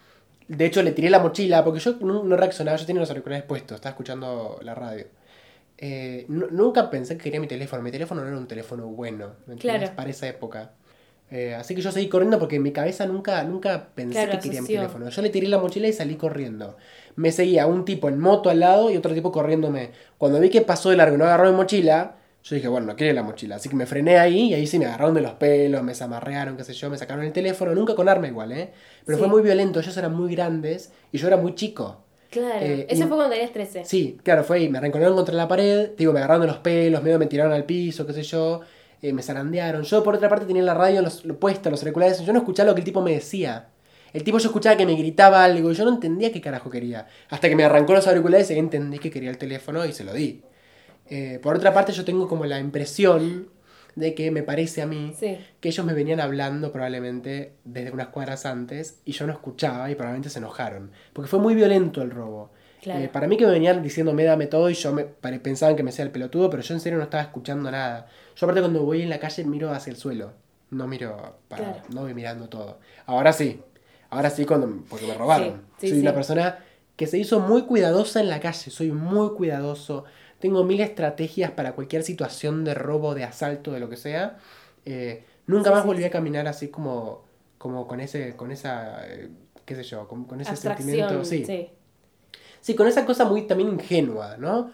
[0.48, 3.46] De hecho, le tiré la mochila porque yo no, no reaccionaba, yo tenía los auriculares
[3.46, 5.06] puestos, estaba escuchando la radio.
[5.78, 9.34] Eh, nu- nunca pensé que quería mi teléfono, mi teléfono no era un teléfono bueno.
[9.60, 9.92] Claro.
[9.96, 10.72] Para esa época.
[11.32, 14.38] Eh, así que yo seguí corriendo porque en mi cabeza nunca, nunca pensé Claro, que
[14.40, 15.10] quería mi teléfono.
[15.10, 16.78] Yo le tiré la mochila y salí corriendo.
[17.16, 19.92] Me seguía un tipo en moto al lado y otro tipo corriéndome.
[20.20, 22.96] Cuando vi que pasó de largo y no agarró mi mochila, yo dije, bueno, no
[22.96, 23.56] quiere la mochila.
[23.56, 26.56] Así que me frené ahí y ahí sí me agarraron de los pelos, me zamarrearon,
[26.56, 28.72] qué sé yo, me sacaron el teléfono, nunca con arma igual, ¿eh?
[29.04, 29.20] Pero Sí.
[29.24, 32.04] fue muy violento, ellos eran muy grandes y yo era muy chico.
[32.30, 32.60] Claro.
[32.66, 33.84] Eh, Eso y- fue cuando tenías 13.
[33.86, 34.70] Sí, claro, fue ahí.
[34.70, 37.64] Me arranconaron contra la pared, digo, me agarraron de los pelos, medio me tiraron al
[37.66, 38.62] piso, qué sé yo.
[39.02, 39.84] eh, me zarandearon.
[39.84, 42.22] Yo, por otra parte, tenía la radio los, lo puesta, los auriculares.
[42.26, 43.68] Yo no escuchaba lo que el tipo me decía.
[44.14, 47.06] El tipo yo escuchaba que me gritaba algo y yo no entendía qué carajo quería.
[47.30, 50.14] Hasta que me arrancó los auriculares y entendí que quería el teléfono y se lo
[50.14, 50.42] di.
[51.10, 53.50] Eh, por otra parte, yo tengo como la impresión
[53.96, 55.38] de que me parece a mí Sí.
[55.62, 59.96] que ellos me venían hablando probablemente desde unas cuadras antes y yo no escuchaba y
[59.96, 60.92] probablemente se enojaron.
[61.14, 62.52] Porque fue muy violento el robo.
[62.82, 63.00] Claro.
[63.04, 65.06] Eh, para mí que me venían diciéndome dame todo y yo me
[65.40, 68.08] pensaban que me hacía el pelotudo, pero yo en serio no estaba escuchando nada.
[68.36, 70.34] Yo aparte cuando voy en la calle miro hacia el suelo.
[70.72, 71.82] No miro para, Claro.
[71.90, 72.80] no voy mirando todo.
[73.06, 73.62] Ahora sí.
[74.10, 75.62] Ahora sí cuando porque me robaron.
[75.80, 76.60] Sí, sí, Soy una persona
[76.96, 80.04] que se hizo muy cuidadosa en la calle, soy muy cuidadoso.
[80.46, 84.38] Tengo mil estrategias para cualquier situación de robo, de asalto, de lo que sea.
[84.86, 86.06] Eh, nunca Sí, más sí, volví sí.
[86.06, 87.24] a caminar así como,
[87.58, 89.30] como con ese, con esa, eh,
[89.66, 90.88] qué sé yo, con, con ese Abstracción.
[90.88, 91.26] sentimiento.
[91.26, 91.72] Sí.
[92.62, 92.76] Sí.
[92.76, 94.70] Con esa cosa muy también ingenua, ¿no?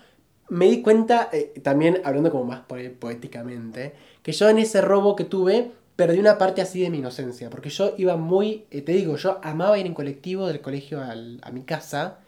[0.49, 2.63] Me di cuenta, eh, también hablando como más
[2.99, 7.49] poéticamente, que yo en ese robo que tuve perdí una parte así de mi inocencia,
[7.49, 11.51] porque yo iba muy, te digo, yo amaba ir en colectivo del colegio al- a
[11.51, 12.19] mi casa,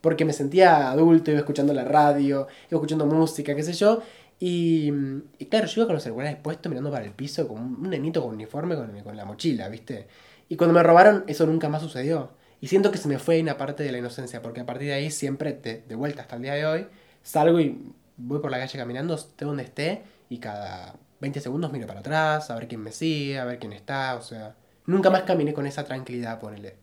[0.00, 4.02] porque me sentía adulto, iba escuchando la radio, iba escuchando música, qué sé yo,
[4.40, 4.92] y,
[5.38, 8.22] y claro, yo iba con los celulares puestos mirando para el piso, como un nenito
[8.22, 10.06] con uniforme con, con la mochila, ¿viste?
[10.48, 12.30] Y cuando me robaron, eso nunca más sucedió.
[12.60, 14.94] Y siento que se me fue una parte de la inocencia, porque a partir de
[14.94, 16.86] ahí siempre, de, de vuelta hasta el día de hoy,
[17.22, 21.86] salgo y voy por la calle caminando, esté donde esté, y cada 20 segundos miro
[21.86, 24.54] para atrás, a ver quién me sigue, a ver quién está, o sea,
[24.86, 26.76] nunca más caminé con esa tranquilidad, ponele.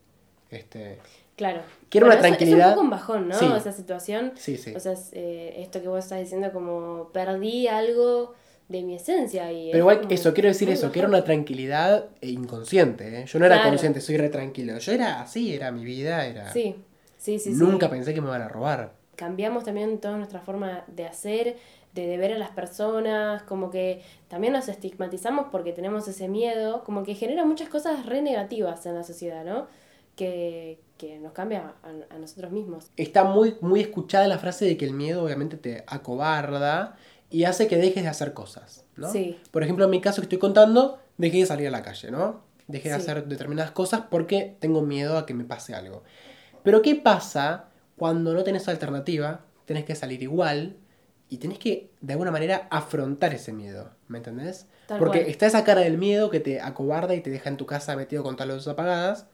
[0.49, 0.99] Este,
[1.36, 1.62] Claro.
[1.89, 2.60] Quiero una eso- tranquilidad.
[2.60, 3.36] Es un poco un bajón, ¿no?
[3.38, 3.45] Sí.
[3.58, 4.32] Esa situación.
[4.36, 4.74] sí, sí.
[4.76, 8.34] O sea, es, eh, esto que vos estás diciendo como perdí algo
[8.69, 9.52] de mi esencia.
[9.52, 13.26] Y Pero igual, eso, quiero decir eso, que era una tranquilidad eh, inconsciente, ¿eh?
[13.26, 13.69] Yo no era Claro.
[13.71, 14.78] consciente, soy re tranquilo.
[14.78, 16.52] Yo era así, era mi vida, era...
[16.52, 16.76] Sí,
[17.17, 17.52] sí, sí.
[17.54, 17.60] sí.
[17.60, 18.93] Nunca pensé que me iban a robar.
[19.15, 21.58] cambiamos también toda nuestra forma de hacer,
[21.93, 26.84] de, de ver a las personas, como que también nos estigmatizamos porque tenemos ese miedo,
[26.84, 29.67] como que genera muchas cosas re negativas en la sociedad, ¿no?
[30.15, 32.90] Que, que nos cambia a, a nosotros mismos.
[32.98, 36.96] Está muy, muy escuchada la frase de que el miedo obviamente te acobarda
[37.30, 39.12] y hace que dejes de hacer cosas, ¿no?
[39.12, 39.40] Sí.
[39.52, 42.42] Por ejemplo, en mi caso que estoy contando, dejé de salir a la calle, ¿no?
[42.68, 43.02] Dejé de Sí.
[43.02, 46.04] hacer determinadas cosas porque tengo miedo a que me pase algo.
[46.64, 47.66] Pero ¿qué pasa
[47.98, 49.42] cuando no tenés alternativa?
[49.66, 50.78] Tenés que salir igual
[51.30, 54.68] y tenés que, de alguna manera, afrontar ese miedo, ¿me entendés?
[54.88, 55.32] Tal Porque cual.
[55.32, 58.24] está esa cara del miedo que te acobarda y te deja en tu casa metido
[58.24, 59.28] con todas las luces apagadas,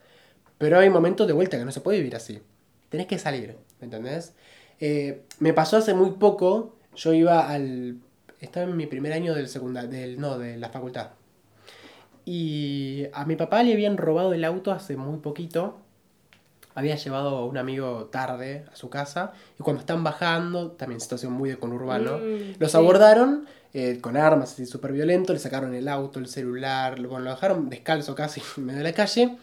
[0.61, 2.39] pero hay momentos de vuelta que no se puede vivir así.
[2.89, 4.33] Tenés que salir, ¿me entendés?
[4.79, 7.97] Eh, me pasó hace muy poco, yo iba al...
[8.39, 11.09] Estaba en mi primer año del secundario, del, no, de la facultad.
[12.25, 15.77] Y a mi papá le habían robado el auto hace muy poquito.
[16.73, 19.33] Había llevado a un amigo tarde a su casa.
[19.59, 22.77] Y cuando están bajando, también situación muy de conurbano, Mm, los sí.
[22.77, 25.33] abordaron eh, con armas así súper violentos.
[25.33, 26.99] Le sacaron el auto, el celular.
[26.99, 29.37] lo- Bueno, lo dejaron descalzo casi en medio de la calle.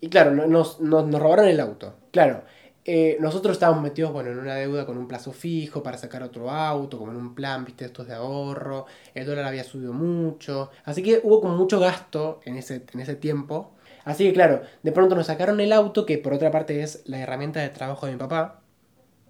[0.00, 1.94] Y claro, no- nos, nos, nos robaron el auto.
[2.10, 2.42] Claro,
[2.84, 6.50] eh, nosotros estábamos metidos bueno, en una deuda con un plazo fijo para sacar otro
[6.50, 8.86] auto, como en un plan, viste, estos de ahorro.
[9.14, 10.70] El dólar había subido mucho.
[10.84, 13.72] Así que hubo como mucho gasto en ese, en ese tiempo.
[14.04, 17.18] Así que claro, de pronto nos sacaron el auto, que por otra parte es la
[17.20, 18.62] herramienta de trabajo de mi papá.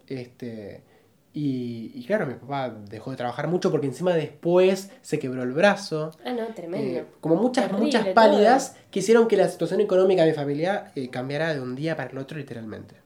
[0.07, 0.83] Este,
[1.33, 5.53] y, y claro, mi papá dejó de trabajar mucho porque encima después se quebró el
[5.53, 6.11] brazo.
[6.25, 7.01] Ah, no, tremendo.
[7.01, 8.15] Eh, como muchas, Terrible muchas todo.
[8.15, 11.97] pálidas que hicieron que la situación económica de mi familia eh, cambiara de un día
[11.97, 12.97] para el otro literalmente.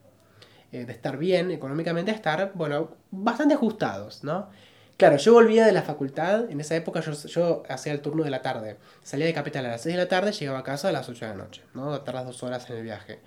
[0.72, 4.48] Eh, de estar bien económicamente a estar, bueno, bastante ajustados, ¿no?
[4.96, 8.30] Claro, yo volvía de la facultad, en esa época yo, yo hacía el turno de
[8.30, 8.76] la tarde.
[9.02, 11.26] Salía de Capital a las 6 de la tarde, llegaba a casa a las 8
[11.26, 12.00] de la noche, ¿no?
[12.00, 13.18] Tardas dos horas en el viaje.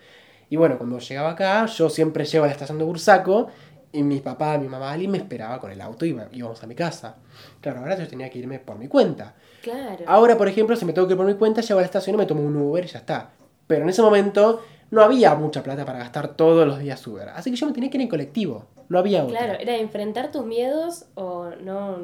[0.49, 3.47] Y bueno, cuando llegaba acá, yo siempre llego a la estación de Bursaco
[3.91, 6.75] y mi papá, mi mamá Ali me esperaba con el auto y íbamos a mi
[6.75, 7.15] casa.
[7.61, 9.35] Claro, ahora yo tenía que irme por mi cuenta.
[9.61, 10.05] Claro.
[10.07, 12.15] Ahora, por ejemplo, si me tengo que ir por mi cuenta, llego a la estación
[12.15, 13.31] y me tomo un Uber y ya está.
[13.65, 17.29] Pero en ese momento no había mucha plata para gastar todos los días Uber.
[17.29, 18.65] Así que yo me tenía que ir en colectivo.
[18.89, 19.39] No había otra.
[19.39, 21.97] Claro, era enfrentar tus miedos o no,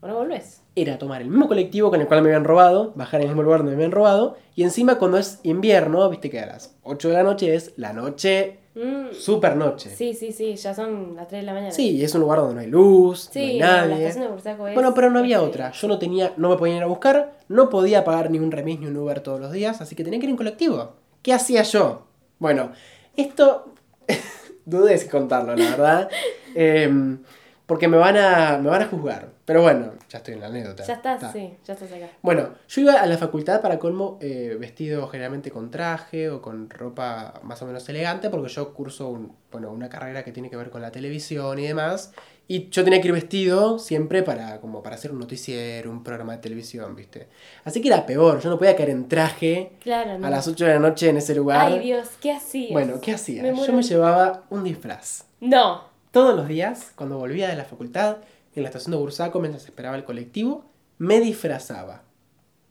[0.00, 0.62] o no volvés.
[0.74, 3.42] Era tomar el mismo colectivo con el cual me habían robado, bajar en el mismo
[3.42, 7.08] lugar donde me habían robado, y encima cuando es invierno, viste que a las 8
[7.08, 9.88] de la noche es la noche, Mm, super noche.
[9.88, 11.72] Sí, sí, sí, ya son las 3 de la mañana.
[11.72, 14.12] Sí, es un lugar donde no hay luz, no hay Sí, no, la nadie.
[14.12, 14.74] de Bursaco es...
[14.74, 15.72] Bueno, pero no había otra.
[15.72, 18.78] Yo no tenía, no me podían ir a buscar, no podía pagar ni un remis
[18.78, 20.92] ni un Uber todos los días, así que tenía que ir en colectivo.
[21.22, 22.06] ¿Qué hacía yo?
[22.38, 22.72] Bueno,
[23.16, 23.72] esto
[24.66, 26.10] dudé si contarlo, la verdad.
[26.58, 27.18] Em,
[27.66, 29.28] porque me van a me van a juzgar.
[29.44, 30.84] Pero bueno, ya estoy en la anécdota.
[30.84, 31.32] Ya estás, Está.
[31.32, 32.08] sí, ya estás acá.
[32.22, 36.68] Bueno, yo iba a la facultad para colmo eh, vestido generalmente con traje o con
[36.70, 40.56] ropa más o menos elegante porque yo curso un- bueno, una carrera que tiene que
[40.56, 42.12] ver con la televisión y demás.
[42.48, 46.32] Y yo tenía que ir vestido siempre para, como para hacer un noticiero, un programa
[46.34, 47.26] de televisión, ¿viste?
[47.64, 50.24] Así que era peor, yo no podía caer en traje Claro, no.
[50.26, 51.72] a las 8 de la noche en ese lugar.
[51.72, 52.70] Ay, Dios, ¿qué hacías?
[52.70, 53.42] bueno, ¿qué hacía?
[53.42, 55.24] Me yo me llevaba un disfraz.
[55.40, 55.95] No.
[56.16, 58.16] Todos los días, cuando volvía de la facultad,
[58.54, 60.64] en la estación de Bursaco, mientras esperaba el colectivo,
[60.96, 62.04] me disfrazaba.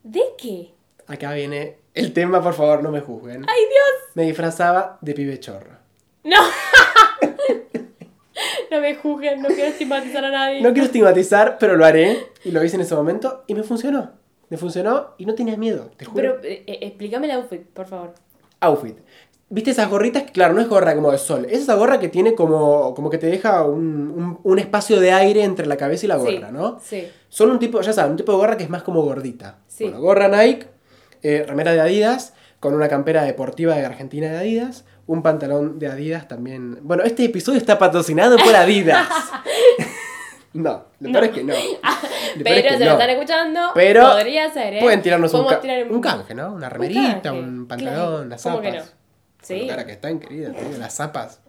[0.01, 0.73] ¿De qué?
[1.05, 3.45] Acá viene el tema, por favor, no me juzguen.
[3.47, 4.15] ¡Ay, Dios!
[4.15, 5.77] Me disfrazaba de pibe chorro.
[6.23, 6.41] ¡No!
[8.71, 10.63] no me juzguen, no quiero estigmatizar a nadie.
[10.63, 12.31] No quiero estigmatizar, pero lo haré.
[12.43, 14.13] Y lo hice en ese momento y me funcionó.
[14.49, 16.15] Me funcionó y no tenía miedo, te juro.
[16.15, 18.15] Pero eh, eh, explícame el outfit, por favor.
[18.61, 18.97] Outfit.
[19.49, 20.23] ¿Viste esas gorritas?
[20.31, 21.45] Claro, no es gorra como de sol.
[21.49, 25.11] Es esa gorra que tiene como, como que te deja un, un- un espacio de
[25.11, 26.79] aire entre la cabeza y la gorra, sí, ¿no?
[26.83, 27.07] Sí.
[27.29, 29.57] Son un tipo, ya saben, un tipo de gorra que es más como gordita.
[29.67, 29.83] Sí.
[29.83, 30.67] Bueno, gorra Nike,
[31.21, 35.87] eh, remera de Adidas, con una campera deportiva de Argentina de Adidas, un pantalón de
[35.87, 36.79] Adidas también.
[36.81, 39.07] Bueno, este episodio está patrocinado por Adidas.
[40.53, 41.53] no, lo peor es que no.
[41.53, 41.59] Lo
[42.43, 42.91] peor es Pero que se lo no.
[42.93, 44.79] están escuchando, Pero podría ser, ¿eh?
[44.81, 46.53] Pueden tirarnos un, ca- tirar un canje, ¿no?
[46.53, 47.67] Una remerita, canje, un claro.
[47.67, 48.71] pantalón, las ¿Cómo zapas.
[48.71, 48.85] que no?
[49.45, 49.61] Sí.
[49.61, 51.39] Lo cara que están, querida, digo, las zapas.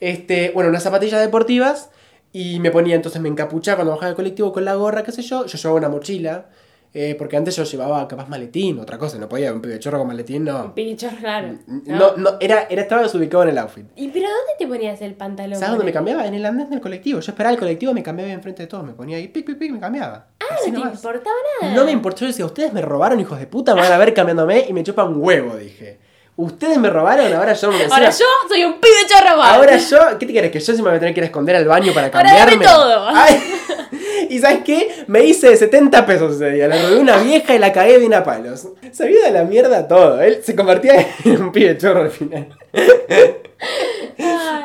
[0.00, 1.90] Este, bueno, unas zapatillas deportivas.
[2.34, 5.20] Y me ponía, entonces me encapuchaba cuando bajaba del colectivo con la gorra, qué sé
[5.22, 5.44] yo.
[5.46, 6.46] Yo llevaba una mochila.
[6.94, 9.16] eh, porque antes yo llevaba capaz maletín, otra cosa.
[9.18, 10.74] No podía, un pibe chorro con maletín, no.
[10.74, 11.58] Pincho raro.
[11.66, 13.86] No, no, era, era, estaba desubicado en el outfit.
[13.96, 15.58] ¿Y pero dónde te ponías el pantalón?
[15.58, 16.26] ¿Sabes dónde me cambiaba?
[16.26, 17.20] En el andén del colectivo.
[17.20, 18.84] Yo esperaba el colectivo, me cambiaba enfrente de todos.
[18.84, 20.26] Me ponía ahí, pic, pic, pic, me cambiaba.
[20.40, 20.94] Ah, Así no te nomás.
[20.96, 21.74] importaba nada.
[21.74, 24.12] No me importó, yo decía, ustedes me robaron, hijos de puta, me van a ver
[24.14, 25.98] cambiándome y me chupan huevo, dije.
[26.34, 29.42] Ustedes me robaron, ahora yo me Ahora yo soy un pibe chorro.
[29.42, 30.50] Ahora yo, ¿qué te quieres?
[30.50, 32.22] Que yo encima me voy a tener que ir a esconder al baño para Ahora
[32.22, 32.64] cambiarme.
[32.64, 33.08] dame todo.
[33.08, 33.42] Ay,
[34.30, 35.04] y ¿sabes qué?
[35.08, 36.68] Me hice 70 pesos ese día.
[36.68, 38.66] Le robé una vieja y la cagué bien a palos.
[38.92, 40.22] Se había a la mierda todo.
[40.22, 42.48] Él se convertía en un pibe chorro al final.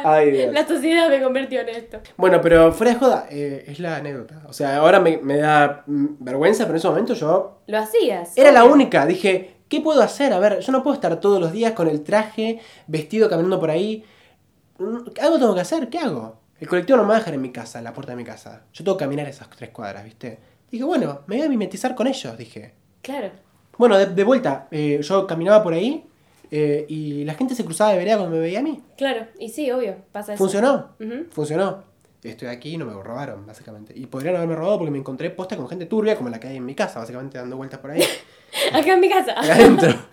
[0.03, 0.53] Ay, Dios.
[0.53, 1.99] La sociedad me convirtió en esto.
[2.15, 4.41] Bueno, pero fuera de joda, eh, es la anécdota.
[4.47, 8.37] O sea, ahora me, me da mm, vergüenza, pero en ese momento yo Lo hacías.
[8.37, 9.05] Era la única.
[9.05, 10.33] Dije, ¿qué puedo hacer?
[10.33, 13.69] A ver, yo no puedo estar todos los días con el traje, vestido, caminando por
[13.69, 14.03] ahí.
[14.79, 16.37] Mm, Algo tengo que hacer, ¿qué hago?
[16.59, 18.23] El colectivo no me va a dejar en mi casa, en la puerta de mi
[18.23, 18.63] casa.
[18.73, 20.39] Yo tengo que caminar esas tres cuadras, ¿viste?
[20.71, 22.73] Dije, bueno, me voy a mimetizar con ellos, dije.
[23.01, 23.31] Claro.
[23.77, 26.03] Bueno, de, de vuelta, eh, yo caminaba por ahí
[26.49, 28.81] eh, y la gente se cruzaba de vereda cuando me veía a mí.
[28.97, 29.27] Claro.
[29.39, 29.97] Y sí, obvio.
[30.11, 30.43] Pasa eso.
[30.43, 30.95] Funcionó,
[31.29, 31.83] funcionó.
[32.23, 33.93] Estoy aquí y no me robaron, básicamente.
[33.95, 36.57] Y podrían haberme robado porque me encontré posta con gente turbia como la que hay
[36.57, 38.01] en mi casa, básicamente dando vueltas por ahí.
[38.73, 39.33] Acá en mi casa.
[39.37, 39.93] adentro.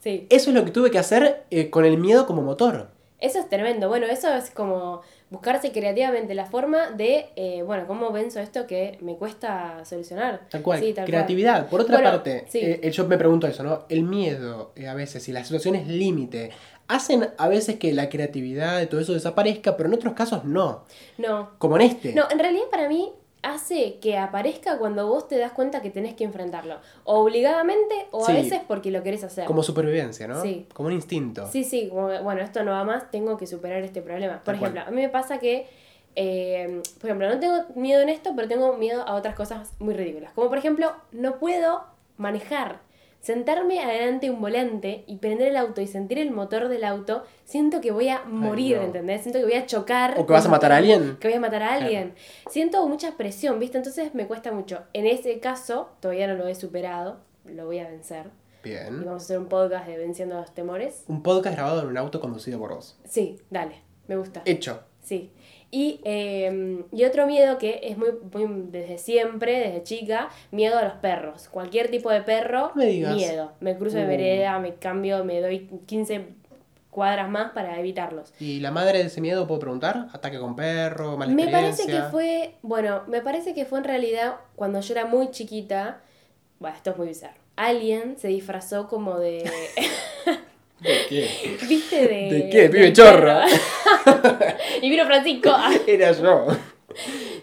[0.00, 0.26] Sí.
[0.30, 2.88] Eso es lo que tuve que hacer eh, con el miedo como motor.
[3.20, 3.88] Eso es tremendo.
[3.88, 8.96] Bueno, eso es como buscarse creativamente la forma de, eh, bueno, ¿cómo venzo esto que
[9.02, 10.40] me cuesta solucionar?
[10.50, 10.80] Tal cual.
[10.80, 11.68] Sí, tal Creatividad.
[11.68, 12.58] Por otra Bueno, parte, sí.
[12.62, 13.84] eh, yo me pregunto eso, ¿no?
[13.90, 16.50] El miedo, eh, a veces, y las situaciones límite,
[16.88, 20.84] hacen a veces que la creatividad y todo eso desaparezca, pero en otros casos no.
[21.18, 21.50] No.
[21.58, 22.14] Como en este.
[22.14, 23.12] No, en realidad para mí
[23.42, 26.76] hace que aparezca cuando vos te das cuenta que tenés que enfrentarlo.
[27.04, 28.32] O obligadamente o Sí.
[28.32, 29.44] a veces porque lo querés hacer.
[29.46, 30.40] Como supervivencia, ¿no?
[30.42, 30.66] Sí.
[30.74, 31.46] Como un instinto.
[31.50, 34.42] Sí, sí, como, bueno, esto no va más, tengo que superar este problema.
[34.44, 34.72] Por cual.
[34.72, 35.66] ejemplo, a mí me pasa que,
[36.16, 39.94] eh, por ejemplo, no tengo miedo en esto, pero tengo miedo a otras cosas muy
[39.94, 40.32] ridículas.
[40.34, 41.84] Como por ejemplo, no puedo
[42.18, 42.80] manejar.
[43.20, 47.24] Sentarme adelante de un volante y prender el auto y sentir el motor del auto,
[47.44, 48.84] siento que voy a morir, no.
[48.84, 49.22] ¿entendés?
[49.22, 50.18] Siento que voy a chocar.
[50.18, 51.16] O que vas a matar a alguien.
[51.20, 52.14] Que voy a matar a alguien.
[52.48, 53.78] Siento mucha presión, ¿viste?
[53.78, 54.80] Entonces me cuesta mucho.
[54.92, 58.30] En ese caso, todavía no lo he superado, lo voy a vencer.
[58.64, 59.04] Y Bien.
[59.04, 61.04] vamos a hacer un podcast de Venciendo los Temores.
[61.08, 62.98] Un podcast grabado en un auto conducido por vos.
[63.04, 64.42] Sí, dale, me gusta.
[64.44, 64.82] Hecho.
[65.02, 65.32] Sí.
[65.72, 70.82] Y, eh, y otro miedo que es muy, muy desde siempre, desde chica, miedo a
[70.82, 71.48] los perros.
[71.48, 73.14] Cualquier tipo de perro, me digas.
[73.14, 73.52] miedo.
[73.60, 74.08] Me cruzo de Uh.
[74.08, 76.26] vereda, me cambio, me doy 15
[76.90, 78.32] cuadras más para evitarlos.
[78.40, 80.08] ¿Y la madre de ese miedo, puedo preguntar?
[80.12, 81.16] ¿Ataque con perro?
[81.16, 85.06] ¿Mala Me parece que fue, bueno, me parece que fue en realidad cuando yo era
[85.06, 86.00] muy chiquita,
[86.58, 87.38] bueno, esto es muy bizarro.
[87.54, 89.48] Alguien se disfrazó como de,
[90.80, 91.56] ¿De qué?
[91.68, 92.08] ¿viste?
[92.08, 92.68] De, ¿De qué?
[92.70, 93.40] Pibe perro.
[94.82, 95.54] y vino Francisco.
[95.86, 96.46] Era yo.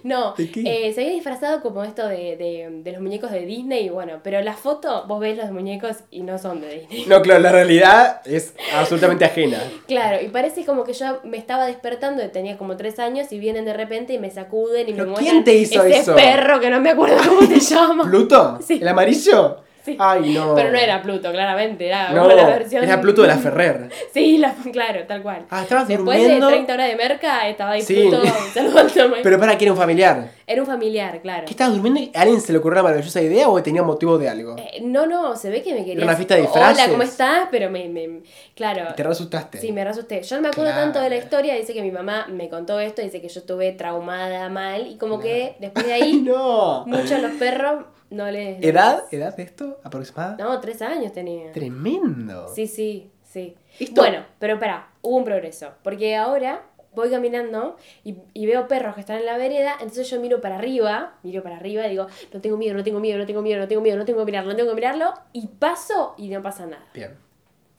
[0.04, 4.20] No, eh, se había disfrazado como esto de, de, de los muñecos de Disney, bueno,
[4.24, 7.06] pero la foto, vos ves los muñecos y no son de Disney.
[7.08, 9.60] No, claro, la realidad es absolutamente ajena.
[9.88, 13.66] Claro, y parece como que yo me estaba despertando, tenía como tres años, y vienen
[13.66, 16.16] de repente y me sacuden y me ¿Pero muestran quién te hizo ese eso?
[16.16, 18.04] perro que no me acuerdo cómo se llama.
[18.04, 18.60] ¿Pluto?
[18.66, 18.80] Sí.
[18.82, 19.58] ¿El amarillo?
[19.88, 19.96] Sí.
[20.00, 20.54] Ay, no.
[20.54, 22.84] Pero no era Pluto, claramente, era No, la versión...
[22.84, 23.90] era Pluto de la Ferrer.
[24.14, 25.46] Sí, la- claro, tal cual.
[25.50, 26.48] Ah, estabas Después durmiendo.
[26.48, 27.94] de 30 horas de merca, estaba ahí Sí.
[27.96, 28.22] Pluto.
[29.24, 30.30] Pero para que era un familiar.
[30.46, 31.46] Era un familiar, claro.
[31.46, 34.18] ¿Qué estabas durmiendo y a alguien se le ocurrió una maravillosa idea o tenía motivo
[34.18, 34.56] de algo?
[34.58, 35.96] Eh, no, no, se ve que me quería.
[35.96, 36.84] Era una fiesta de disfraces.
[36.84, 37.48] Hola, ¿cómo estás?
[37.52, 37.88] Pero me.
[37.90, 38.22] me
[38.56, 38.94] claro.
[38.96, 39.60] Te resultaste.
[39.60, 40.22] Sí, me reasusté.
[40.24, 40.84] Yo no me acuerdo Claro.
[40.86, 41.56] tanto de la historia.
[41.56, 43.02] Dice que mi mamá me contó esto.
[43.02, 44.88] Dice que yo estuve traumada mal.
[44.88, 46.86] Y como que después de ¡Ay, ahí, no!
[46.86, 48.64] muchos de los perros no les.
[48.64, 49.04] ¿Edad?
[49.12, 49.80] ¿Edad de esto?
[49.84, 50.38] ¿Aproximada?
[50.40, 51.52] No, tres años tenía.
[51.52, 52.48] Tremendo.
[52.48, 53.56] Sí, sí, sí.
[53.80, 55.72] Esto- Bueno, pero espera, hubo un progreso.
[55.84, 60.20] Porque ahora voy caminando y, y veo perros que están en la vereda, entonces yo
[60.20, 63.26] miro para arriba, miro para arriba y digo, no tengo miedo, no tengo miedo, no
[63.28, 66.16] tengo miedo, no tengo miedo, no tengo que mirarlo, no tengo que mirarlo, y paso
[66.18, 66.84] y no pasa nada.
[66.96, 67.16] Bien.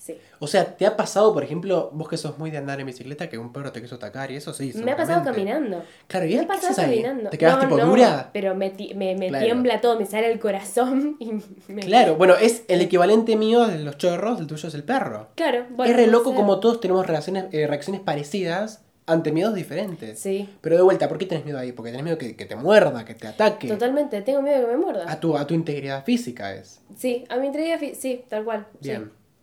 [0.08, 0.18] Sí.
[0.38, 3.28] O sea, ¿te ha pasado, por ejemplo, vos que sos muy de andar en bicicleta,
[3.28, 4.54] que un perro te quiso atacar y eso?
[4.54, 5.82] Sí, Me ha pasado caminando.
[6.06, 7.28] Claro, ¿y Me ha pasado caminando.
[7.30, 8.30] ¿Te quedas No, tipo no, dura?
[8.32, 9.44] Pero me, ti- me, me Claro.
[9.44, 11.32] tiembla todo, me sale el corazón y
[11.70, 11.82] me...
[11.82, 15.28] Claro, bueno, es el equivalente mío de los chorros, el tuyo es el perro.
[15.34, 15.90] Claro, bueno.
[15.90, 16.36] es re loco ser.
[16.36, 20.18] como todos tenemos reacciones, eh, reacciones parecidas ante miedos diferentes.
[20.18, 21.72] Sí, Pero de vuelta, ¿por qué tenés miedo ahí?
[21.72, 23.66] Porque tenés miedo que, que te muerda, que te ataque.
[23.66, 24.20] totalmente.
[24.20, 25.10] Tengo miedo de que me muerda.
[25.10, 26.82] A tu, a tu integridad física es.
[26.94, 28.66] Sí, a mi integridad fi- sí, tal cual.
[28.82, 28.92] sí.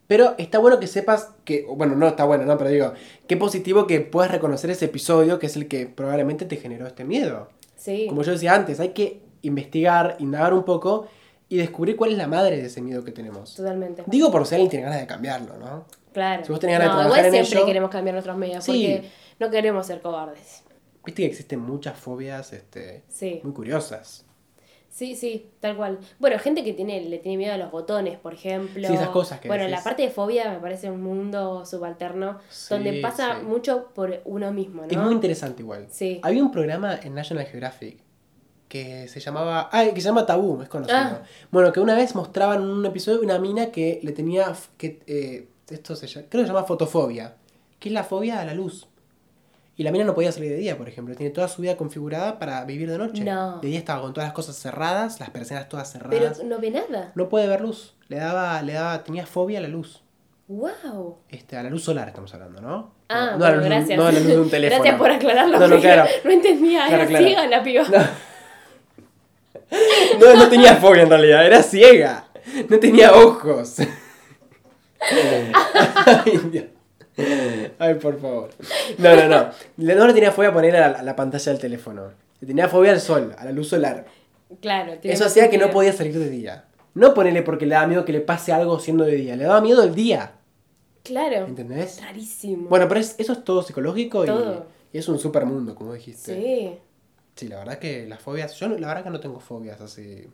[0.07, 2.93] Pero está bueno que sepas que, bueno, no está bueno, no, pero digo,
[3.27, 7.03] qué positivo que puedas reconocer ese episodio que es el que probablemente te generó este
[7.05, 7.49] miedo.
[7.75, 11.07] Sí, Como yo decía antes, hay que investigar, indagar un poco
[11.49, 13.55] y descubrir cuál es la madre de ese miedo que tenemos.
[13.55, 14.03] totalmente.
[14.07, 15.85] Digo por si alguien tiene ganas de cambiarlo, ¿no?
[16.13, 16.45] Claro.
[16.45, 18.63] Si vos tenés ganas de no, trabajar igual en siempre ello- queremos cambiar nuestros medios
[18.63, 18.71] Sí.
[18.71, 20.63] porque no queremos ser cobardes.
[21.05, 23.41] Viste que existen muchas fobias este, Sí.
[23.43, 24.24] muy curiosas.
[24.95, 25.99] Sí, sí, tal cual.
[26.19, 28.87] Bueno, gente que tiene, le tiene miedo a los botones, por ejemplo.
[28.87, 29.77] Sí, esas cosas que Bueno, decís.
[29.77, 33.45] la parte de fobia me parece un mundo subalterno Sí, donde pasa sí.
[33.45, 34.87] mucho por uno mismo, ¿no?
[34.89, 35.87] Es muy interesante igual.
[35.89, 36.21] Sí.
[36.23, 37.97] Había un programa en National Geographic
[38.69, 39.69] que se llamaba.
[39.73, 40.97] Ah, que se llama Tabú, es conocido.
[40.97, 41.23] Ah.
[41.51, 44.53] Bueno, que una vez mostraban en un episodio una mina que le tenía.
[44.77, 46.27] que eh, Esto se llama.
[46.29, 47.35] Creo que se llama fotofobia.
[47.79, 48.87] Que es la fobia a la luz.
[49.77, 51.15] Y la mina no podía salir de día, por ejemplo.
[51.15, 53.23] Tiene toda su vida configurada para vivir de noche.
[53.25, 53.59] No.
[53.59, 56.43] De día estaba con todas las cosas cerradas, las persianas todas Pero cerradas.
[56.45, 57.11] no ve nada.
[57.15, 57.93] No puede ver luz.
[58.07, 60.01] Le daba, le daba, tenía fobia a la luz.
[60.47, 61.17] ¡Wow!
[61.27, 62.93] Este, a la luz solar estamos hablando, ¿no?
[63.09, 63.97] Ah, no, no a la bueno, luz, gracias.
[63.99, 64.79] no a la luz de un teléfono.
[64.81, 65.59] Gracias por aclararlo.
[65.59, 66.05] No, no, claro.
[66.23, 67.25] no entendía, Claro, era claro.
[67.25, 67.83] ciega la piba.
[67.89, 67.97] No.
[70.19, 72.27] No, no tenía fobia en realidad, era ciega.
[72.69, 73.77] No tenía ojos.
[76.05, 76.65] Ay, Dios.
[77.79, 78.49] Ay, por favor.
[78.97, 79.49] No, no, no.
[79.77, 82.11] No le tenía fobia a poner a la, a la pantalla del teléfono.
[82.41, 84.05] Le tenía fobia al sol, a la luz solar.
[84.61, 84.97] Claro.
[84.99, 86.65] tiene Eso hacía que no podía salir de día.
[86.93, 89.35] No ponerle porque le daba miedo que le pase algo siendo de día.
[89.35, 90.33] Le daba miedo el día.
[91.03, 91.45] Claro.
[91.45, 92.01] ¿Entendés?
[92.01, 92.69] Rarísimo.
[92.69, 94.65] Bueno, pero es- eso es todo psicológico y, Todo.
[94.91, 96.35] y es un super mundo, como dijiste.
[96.35, 96.77] Sí.
[97.35, 98.55] Sí, la verdad que las fobias.
[98.55, 100.25] Yo no- la verdad que no tengo fobias así.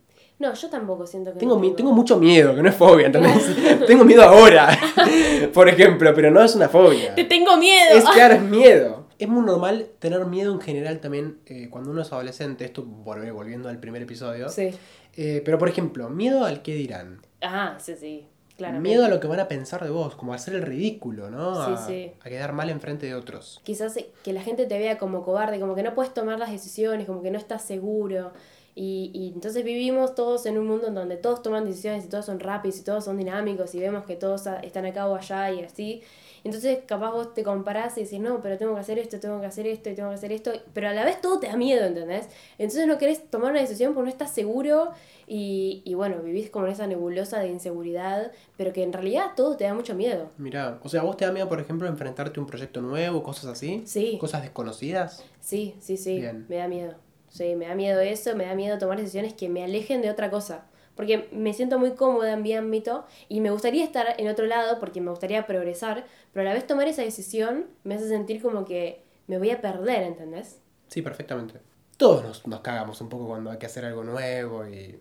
[0.41, 1.39] No, yo tampoco siento que.
[1.39, 3.45] Tengo, no mi- tengo mucho miedo, que no es fobia, ¿entendés?
[3.87, 4.77] tengo miedo ahora,
[5.53, 7.13] por ejemplo, pero no es una fobia.
[7.15, 7.95] ¡Te tengo miedo!
[7.95, 9.05] Es claro, es miedo.
[9.19, 12.65] Es muy normal tener miedo en general también eh, cuando uno es adolescente.
[12.65, 14.49] Esto volve- volviendo al primer episodio.
[14.49, 14.71] Sí.
[15.15, 17.21] Eh, pero por ejemplo, miedo al que dirán.
[17.41, 18.25] Ah, sí, sí.
[18.57, 18.79] Claro.
[18.79, 21.65] Miedo a lo que van a pensar de vos, como a hacer el ridículo, ¿no?
[21.65, 22.11] Sí, a, sí.
[22.23, 23.59] a quedar mal enfrente de otros.
[23.63, 26.51] Quizás eh, que la gente te vea como cobarde, como que no puedes tomar las
[26.51, 28.33] decisiones, como que no estás seguro.
[28.73, 32.25] Y, y entonces vivimos todos en un mundo en donde todos toman decisiones y todos
[32.25, 35.51] son rápidos y todos son dinámicos y vemos que todos a- están acá o allá
[35.51, 36.01] y así.
[36.43, 39.45] Entonces capaz vos te comparás y decís, no, pero tengo que hacer esto, tengo que
[39.45, 40.51] hacer esto y tengo que hacer esto.
[40.73, 42.29] Pero a la vez todo te da miedo, ¿entendés?
[42.57, 44.89] Entonces no querés tomar una decisión porque no estás seguro
[45.27, 49.55] y, y bueno, vivís como en esa nebulosa de inseguridad, pero que en realidad todo
[49.57, 50.29] te da mucho miedo.
[50.37, 53.45] Mirá, o sea, ¿vos te da miedo, por ejemplo, enfrentarte a un proyecto nuevo, cosas
[53.45, 53.83] así?
[53.85, 54.17] Sí.
[54.19, 55.23] ¿Cosas desconocidas?
[55.41, 56.45] Sí, sí, sí, Bien.
[56.49, 56.95] me da miedo.
[57.31, 60.29] Sí, me da miedo eso, me da miedo tomar decisiones que me alejen de otra
[60.29, 60.65] cosa.
[60.95, 64.79] Porque me siento muy cómoda en mi ámbito y me gustaría estar en otro lado
[64.79, 68.65] porque me gustaría progresar, pero a la vez tomar esa decisión me hace sentir como
[68.65, 70.59] que me voy a perder, ¿entendés?
[70.89, 71.59] Sí, perfectamente.
[71.97, 74.99] Todos nos, nos cagamos un poco cuando hay que hacer algo nuevo y,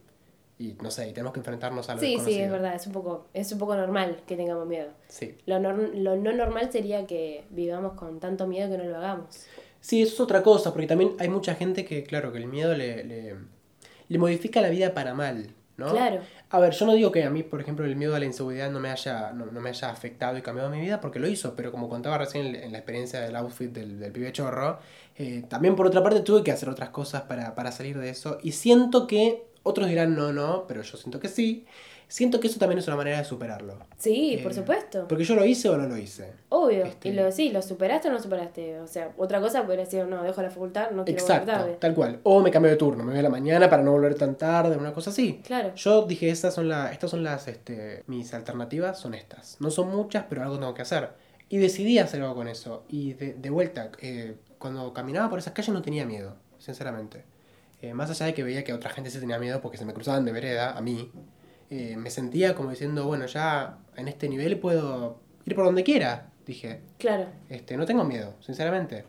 [0.61, 2.93] y no sé, y tenemos que enfrentarnos a lo Sí, sí, es verdad, es un
[2.93, 4.91] poco, es un poco normal que tengamos miedo.
[5.09, 5.37] Sí.
[5.47, 9.45] Lo, nor- lo no normal sería que vivamos con tanto miedo que no lo hagamos.
[9.81, 12.75] Sí, eso es otra cosa, porque también hay mucha gente que, claro, que el miedo
[12.77, 13.37] le, le,
[14.09, 15.91] le modifica la vida para mal, ¿no?
[15.93, 16.21] Claro.
[16.51, 18.71] A ver, yo no digo que a mí, por ejemplo, el miedo a la inseguridad
[18.71, 21.55] no me haya, no, no me haya afectado y cambiado mi vida, porque lo hizo,
[21.55, 24.81] pero como contaba recién en, la experiencia del outfit del, del pibe chorro,
[25.17, 28.39] eh, también por otra parte tuve que hacer otras cosas para, para salir de eso,
[28.43, 31.67] y siento que, otros dirán no, no, pero yo siento que sí,
[32.11, 33.79] siento que eso también es una manera de superarlo.
[33.97, 35.07] Sí, por Eh, supuesto.
[35.09, 36.33] Porque yo lo hice o no lo hice.
[36.51, 36.85] Obvio.
[36.85, 38.81] Este- Y lo sí, lo superaste o no superaste.
[38.81, 41.77] O sea, otra cosa podría ser, no, dejo la facultad, no quiero volver Exacto, tarde.
[41.81, 42.21] tal cual.
[42.25, 44.77] O me cambio de turno, me voy a la mañana para no volver tan tarde,
[44.77, 45.41] una cosa así.
[45.45, 45.75] Claro.
[45.77, 49.57] Yo dije, estas son, la, estas son las, este, mis alternativas, son estas.
[49.61, 51.11] No son muchas, pero algo tengo que hacer.
[51.49, 52.85] Y decidí hacer algo con eso.
[52.89, 57.25] Y de, de vuelta, eh, cuando caminaba por esas calles no tenía miedo, sinceramente.
[57.83, 59.95] Eh, más allá de que veía que otra gente sí tenía miedo porque se me
[59.95, 61.11] cruzaban de vereda, a mí,
[61.71, 66.31] eh, me sentía como diciendo, bueno, ya en este nivel puedo ir por donde quiera,
[66.45, 66.81] dije.
[66.99, 67.27] Claro.
[67.49, 69.05] Este, no tengo miedo, sinceramente.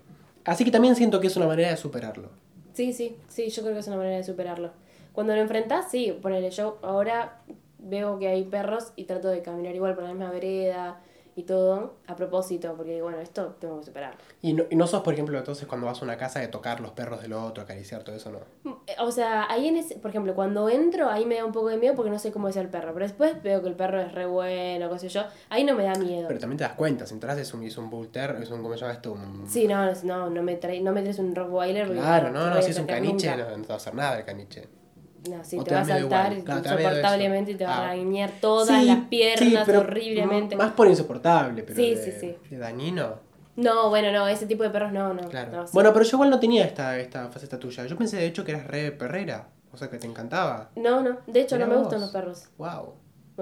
[0.46, 2.30] Así que también siento que es una manera de superarlo.
[2.74, 4.72] Sí, sí, sí, yo creo que es una manera de superarlo.
[5.12, 7.42] Cuando lo enfrentás, sí, ponele, yo ahora
[7.80, 11.02] veo que hay perros y trato de caminar igual por la misma vereda
[11.42, 14.20] y todo, a propósito, porque bueno, esto tengo que superarlo.
[14.42, 16.80] Y no, y no sos, por ejemplo, entonces cuando vas a una casa de tocar
[16.80, 18.82] los perros del otro, acariciar todo eso, no.
[19.00, 21.78] O sea, ahí en ese, por ejemplo, cuando entro, ahí me da un poco de
[21.78, 24.12] miedo porque no sé cómo es el perro, pero después veo que el perro es
[24.14, 26.28] re bueno, qué sé yo, ahí no me da miedo.
[26.28, 28.62] Pero también te das cuenta, si entras es un, es un bull terrier, es un,
[28.62, 29.14] ¿cómo se llama esto?
[29.14, 29.46] Un...
[29.48, 31.92] Sí, no, no, no me, trae, no me traes un Rottweiler.
[31.92, 33.50] Claro, no, no, si es un caniche, nunca.
[33.50, 34.81] no, no te va a hacer nada el caniche.
[35.30, 37.84] No, sí, te te va a saltar insoportablemente y te va a Ah.
[37.92, 40.56] arañar todas Sí, las piernas horriblemente.
[40.56, 42.36] Más por insoportable, pero Sí, de, sí, sí.
[42.50, 43.16] de dañino.
[43.56, 45.28] No, bueno, no, ese tipo de perros no, no.
[45.30, 45.52] Claro.
[45.52, 45.72] no, sí.
[45.74, 47.86] Bueno, pero yo igual no tenía esta, esta faceta tuya.
[47.86, 49.48] Yo pensé de hecho que eras re perrera.
[49.74, 50.70] O sea, que te encantaba.
[50.76, 51.84] No, no, de hecho Mirá no me vos.
[51.86, 52.50] gustan los perros.
[52.58, 52.94] Wow.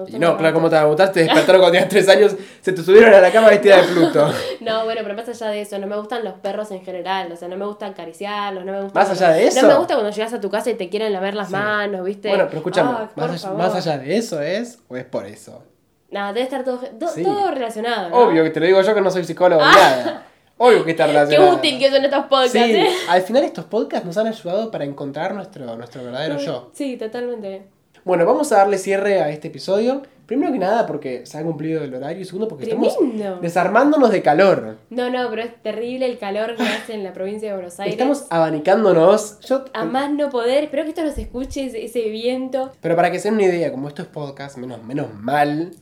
[0.08, 0.54] Y no, claro.
[0.54, 1.20] ¿cómo te gustaste?
[1.20, 4.32] Te despertaron cuando tenías tres años, se te subieron a la cama vestida de Pluto.
[4.60, 7.36] No, bueno, pero más allá de eso, no me gustan los perros en general, o
[7.36, 8.98] sea, no me gusta acariciarlos, no me gusta...
[9.00, 9.62] Más allá de eso.
[9.62, 11.52] No me gusta cuando llegas a tu casa y te quieren lamer las Sí.
[11.54, 12.28] manos, ¿viste?
[12.28, 13.58] Bueno, pero escúchame, Ah, más, allá, favor.
[13.58, 15.62] más allá de eso es, o es por eso.
[16.10, 17.22] No, debe estar todo, do- Sí.
[17.22, 18.16] todo relacionado, ¿no?
[18.16, 20.26] Obvio que te lo digo yo que no soy psicólogo ni nada.
[20.58, 21.54] Obvio que está Qué relacionado.
[21.56, 22.90] útil que son estos podcasts, Sí, ¿eh?
[23.08, 26.70] al final estos podcasts nos han ayudado para encontrar nuestro, nuestro verdadero yo.
[26.74, 27.62] Sí, totalmente.
[28.04, 30.02] Bueno, vamos a darle cierre a este episodio.
[30.26, 33.40] Primero que nada porque se ha cumplido el horario y segundo porque estamos Tremendo.
[33.40, 34.76] desarmándonos de calor.
[34.88, 37.94] No, no, pero es terrible el calor que hace en la provincia de Buenos Aires.
[37.94, 39.40] Estamos abanicándonos.
[39.40, 42.70] Yo, A más no poder, espero que esto nos escuche ese, ese viento.
[42.80, 45.72] pero para que se den una idea, como esto es podcast, menos, menos mal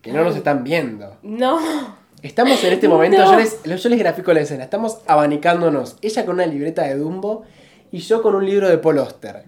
[0.00, 1.16] que no nos están viendo.
[1.22, 1.58] No.
[2.22, 3.32] Estamos en este momento, No.
[3.32, 7.42] yo, les, yo les grafico la escena, estamos abanicándonos, ella con una libreta de Dumbo
[7.90, 9.42] y yo con un libro de Paul Auster.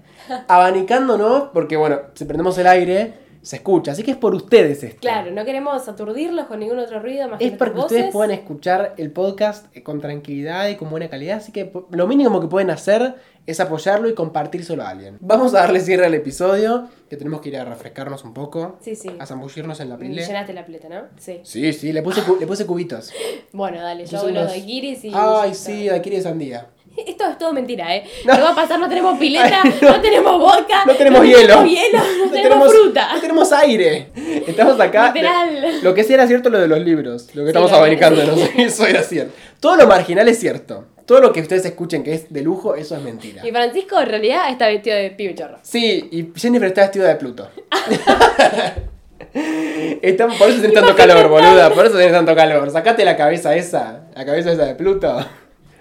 [0.49, 3.13] Abanicándonos porque, bueno, si prendemos el aire,
[3.43, 5.01] se escucha, así que es por ustedes esto.
[5.01, 8.33] Claro, no queremos aturdirlos con ningún otro ruido más Es que para que ustedes puedan
[8.33, 12.49] escuchar el podcast eh, con tranquilidad y con buena calidad, así que lo mínimo que
[12.49, 13.15] pueden hacer
[13.47, 15.17] es apoyarlo y compartírselo a alguien.
[15.21, 18.95] Vamos a darle cierre al episodio, que tenemos que ir a refrescarnos un poco, Sí,
[18.95, 19.11] sí.
[19.19, 20.23] a zambullirnos en la pile.
[20.25, 21.05] Llenaste la pleta, ¿no?
[21.17, 21.41] Sí.
[21.43, 23.11] Sí, sí, le puse, le puse cubitos.
[23.53, 25.13] Bueno, dale, yo los unos- de Kiris y.
[25.13, 26.69] Ay, sí, de sandía.
[27.07, 28.05] Esto es todo mentira, ¿eh?
[28.27, 28.35] No.
[28.35, 28.79] ¿Qué va a pasar?
[28.79, 29.91] No tenemos pileta, Ay, no.
[29.93, 30.01] no.
[30.01, 31.39] tenemos vodka, No tenemos hielo.
[31.63, 33.15] tenemos hielo, no, tenemos, fruta.
[33.15, 34.09] No tenemos aire.
[34.47, 35.13] Estamos acá.
[35.13, 35.81] Literal.
[35.83, 37.29] Lo que sí era cierto lo de los libros.
[37.35, 38.39] Lo que estamos abanicándonos.
[38.41, 38.51] sí.
[38.63, 39.33] Eso era cierto.
[39.61, 40.87] Todo lo marginal es cierto.
[41.07, 43.45] Todo lo que ustedes escuchen que es de lujo, eso es mentira.
[43.45, 45.59] Y Francisco en realidad está vestido de pibe chorro.
[45.63, 47.49] Sí, y Jennifer está vestida de Pluto.
[50.03, 51.71] Están- por eso tiene tanto calor, boluda.
[51.71, 52.71] Por eso tiene tanto calor.
[52.71, 54.03] Sacate la cabeza esa.
[54.15, 55.27] La cabeza esa de Pluto.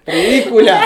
[0.06, 0.82] Ridícula.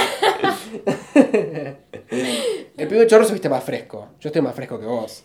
[2.78, 4.09] El pibe chorro se viste más fresco.
[4.20, 5.24] Yo estoy más fresco que vos.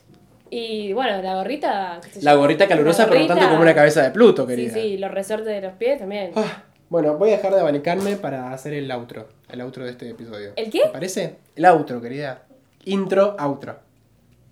[0.51, 2.01] Y bueno, la gorrita.
[2.23, 4.75] La gorrita calurosa, La pero no tanto como una cabeza de Pluto, Sí, querida.
[4.75, 6.31] sí, los resortes de los pies también.
[6.37, 9.29] Ah, bueno, voy a dejar de abanicarme para hacer el outro.
[9.51, 10.53] El outro de este episodio.
[10.57, 10.81] ¿El qué?
[10.85, 11.37] ¿Te parece?
[11.55, 12.43] El outro, querida.
[12.85, 13.77] Intro, outro.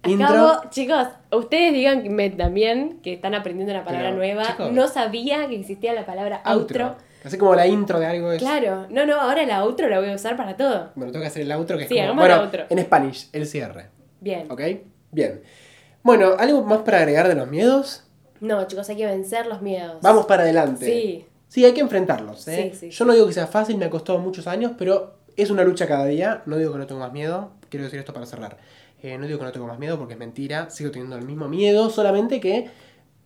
[0.05, 0.27] Intro.
[0.27, 2.05] Acabo, chicos, ustedes digan
[2.37, 4.47] también que están aprendiendo una palabra Pero, nueva.
[4.47, 4.73] chicos.
[4.73, 6.85] no sabía que existía la palabra outro.
[6.89, 6.97] Outro.
[7.27, 8.39] Así como la intro de algo es.
[8.41, 10.93] Claro, no, no, ahora la outro la voy a usar para todo.
[10.95, 12.15] Bueno, tengo que hacer el outro que es Sí, como.
[12.21, 12.67] Bueno, outro.
[12.71, 13.89] en Spanish, el cierre.
[14.21, 14.47] Bien.
[14.51, 14.61] ¿Ok?
[15.11, 15.43] Bien.
[16.05, 18.05] Bueno, ¿algo más para agregar de los miedos?
[18.41, 20.01] No, chicos, hay que vencer los miedos.
[20.03, 20.87] Vamos para adelante.
[20.87, 21.27] Sí.
[21.49, 22.47] Sí, hay que enfrentarlos.
[22.49, 22.71] ¿eh?
[22.73, 25.51] Sí, sí, Yo no digo que sea fácil, me ha costado muchos años, pero es
[25.51, 26.43] una lucha cada día.
[26.47, 27.51] No digo que no tengo más miedo.
[27.71, 28.57] Quiero decir esto para cerrar.
[29.03, 30.71] Eh, no digo que no tengo más miedo porque es mentira.
[30.71, 32.69] Sigo teniendo el mismo miedo, solamente que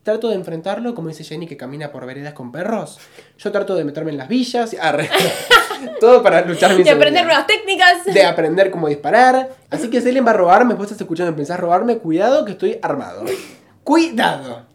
[0.02, 2.98] trato de enfrentarlo, como dice Jenny que camina por veredas con perros.
[3.38, 4.74] Yo trato de meterme en las villas.
[4.80, 5.10] arre.
[6.00, 8.04] Todo para luchar mi Y aprender nuevas técnicas.
[8.04, 9.50] de aprender cómo disparar.
[9.70, 12.52] Así que si alguien va a robarme, después estás escuchando y pensás robarme, cuidado que
[12.52, 13.24] estoy armado.
[13.84, 14.66] Cuidado.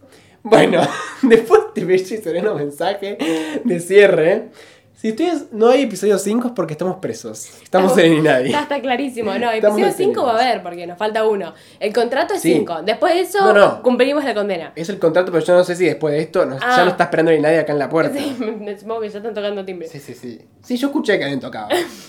[0.43, 0.81] Bueno,
[1.23, 3.17] después de bello y sereno mensaje
[3.63, 4.49] de cierre.
[4.95, 7.61] Si ustedes no hay episodio 5 es porque estamos presos.
[7.61, 8.49] Estamos en Inadi.
[8.51, 9.33] Ya está clarísimo.
[9.37, 11.53] No, episodio 5 va a haber porque nos falta uno.
[11.79, 12.53] El contrato es Sí.
[12.53, 12.81] 5.
[12.83, 13.81] Después de eso, No, no.
[13.83, 14.71] cumplimos la condena.
[14.75, 16.75] Es el contrato, pero yo no sé si después de esto nos- Ah.
[16.77, 18.17] ya no está esperando ni nadie acá en la puerta.
[18.17, 19.87] Sí, me, supongo que ya están tocando timbre.
[19.89, 20.39] Sí, sí, sí.
[20.63, 21.67] Sí, yo escuché que alguien tocaba.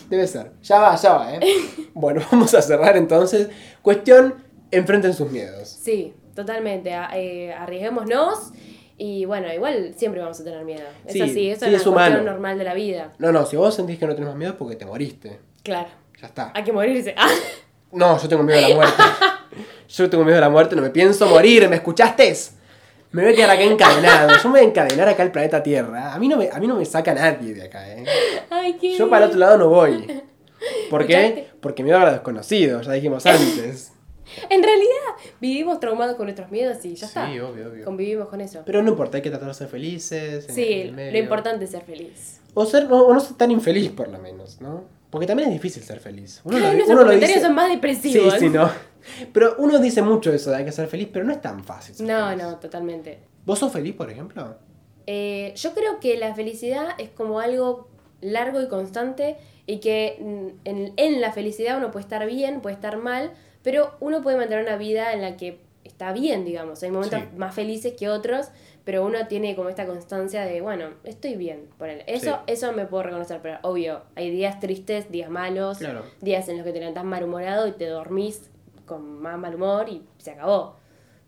[0.09, 0.53] Debe ser.
[0.62, 1.41] Ya va, ya va, ¿eh?
[1.95, 3.49] Bueno, vamos a cerrar entonces.
[3.82, 4.37] Cuestión,
[4.70, 5.68] enfrenten sus miedos.
[5.68, 6.91] Sí, totalmente.
[7.14, 8.53] Eh, arriesguémonos.
[8.99, 10.85] Y bueno, igual siempre vamos a tener miedo.
[11.07, 13.13] Es Sí, así, eso sí, es es cuestión normal de la vida.
[13.19, 15.39] No, no, si vos sentís que no tenés más miedo es porque te moriste.
[15.63, 15.89] Claro.
[16.21, 16.53] Ya está.
[16.55, 17.15] Hay que morirse.
[17.17, 17.29] Ah,
[17.93, 19.03] No, yo tengo miedo a la muerte.
[19.89, 22.35] Yo tengo miedo a la muerte, no me pienso morir, ¿me escuchaste?
[23.13, 24.31] Me voy a quedar acá encadenado.
[24.43, 26.13] Yo me voy a encadenar acá al planeta Tierra.
[26.13, 28.05] A mí no me, a mí no me saca nadie de acá, ¿eh?
[28.51, 28.99] Ay, qué.
[28.99, 30.23] Yo para el otro lado no voy.
[30.91, 31.49] ¿Por qué?
[31.61, 33.93] Porque miedo a lo desconocido, ya dijimos antes.
[34.51, 35.11] En realidad,
[35.41, 37.24] vivimos traumados con nuestros miedos y ya Sí, está.
[37.29, 37.85] obvio, obvio.
[37.85, 38.62] Convivimos con eso.
[38.66, 40.49] Pero no importa, hay que tratar de ser felices.
[40.49, 41.22] en Sí, el lo medio.
[41.22, 42.41] importante es ser feliz.
[42.55, 44.85] O, ser, no, o no ser tan infeliz, por lo menos, ¿no?
[45.11, 46.41] Porque también es difícil ser feliz.
[46.45, 48.35] Uno lo, nuestros uno lo comentarios dice- son más Sí, depresivos.
[48.39, 48.70] sí, no.
[49.33, 51.95] Pero uno dice mucho eso de hay que ser feliz, pero no es tan fácil.
[51.95, 52.43] ser No, feliz.
[52.43, 53.20] no, totalmente.
[53.45, 54.57] ¿Vos sos feliz, por ejemplo?
[55.07, 57.89] Eh, yo creo que la felicidad es como algo
[58.20, 62.74] largo y constante y que mm, en, en la felicidad uno puede estar bien, puede
[62.74, 63.33] estar mal,
[63.67, 66.81] pero uno puede mantener una vida en la que está bien, digamos.
[66.85, 67.27] Hay momentos Sí.
[67.37, 68.47] más felices que otros,
[68.85, 71.69] pero uno tiene como esta constancia de, bueno, estoy bien.
[71.77, 72.05] ponele.
[72.07, 72.53] Eso, Sí.
[72.53, 76.05] eso me puedo reconocer, pero obvio, hay días tristes, días malos, Claro.
[76.21, 78.49] días en los que te levantás malhumorado y te dormís
[78.85, 80.77] con más mal humor y se acabó.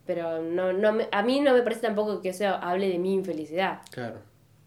[0.06, 3.14] Pero no, no me- a mí no me parece tampoco que eso hable de mi
[3.14, 3.80] infelicidad.
[3.90, 4.20] Claro.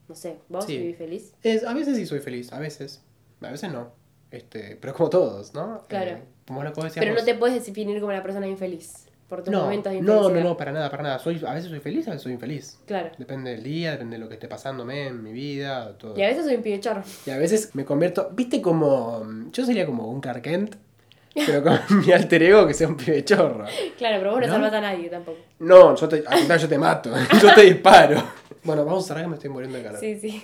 [0.09, 0.77] No sé, ¿vos Sí.
[0.77, 1.33] vivís feliz?
[1.41, 3.01] Es, a veces sí soy feliz, a veces.
[3.39, 3.93] A veces no.
[4.29, 5.85] Este, pero como todos, ¿no?
[5.87, 6.11] Claro.
[6.11, 10.01] Eh, Pero no te puedes definir como una persona infeliz por tus no, momentos de
[10.01, 11.19] no, no, no, para nada, para nada.
[11.19, 12.77] Soy, a veces soy feliz, a veces soy infeliz.
[12.85, 13.11] Claro.
[13.17, 16.17] Depende del día, depende de lo que esté pasándome en mi vida, todo.
[16.17, 17.01] Y a veces soy un pibe chorro.
[17.25, 20.75] Y a veces me convierto, viste como, yo sería como un Clark Kent,
[21.33, 23.63] pero con mi alter ego que sea un pibe chorro.
[23.97, 24.53] Claro, pero vos no, ¿No?
[24.53, 25.37] salvas a nadie tampoco.
[25.59, 28.21] No, yo te, al yo te mato, yo te disparo.
[28.63, 29.99] Bueno, vamos a cerrar que me estoy muriendo de calor.
[30.01, 30.43] Sí, sí.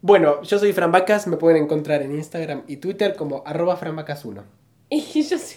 [0.00, 4.44] Bueno, yo soy Fran Vacas, me pueden encontrar en Instagram y Twitter como arroba franvacas1.
[4.90, 5.56] Y yo sí.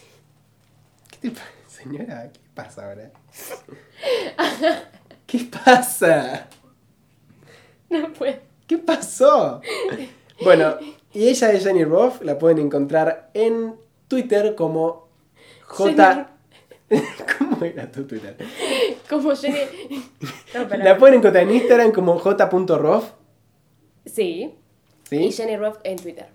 [1.10, 2.30] ¿Qué te pasa, señora?
[2.34, 3.12] ¿Qué pasa ahora?
[5.28, 6.48] ¿Qué pasa?
[7.90, 8.36] No puedo.
[8.68, 9.62] ¿Qué pasó?
[10.44, 10.76] Bueno,
[11.14, 13.76] y ella es Jenny Roth, la pueden encontrar en
[14.08, 15.08] Twitter como
[15.68, 16.30] J...
[17.38, 18.36] ¿Cómo era tu Twitter?
[19.10, 19.58] Como Jenny.
[20.54, 23.06] No, La pueden encontrar en Instagram como j.roth,
[24.06, 24.56] Sí.
[25.10, 25.16] ¿sí?
[25.18, 26.28] Y Jenny Roth en Twitter.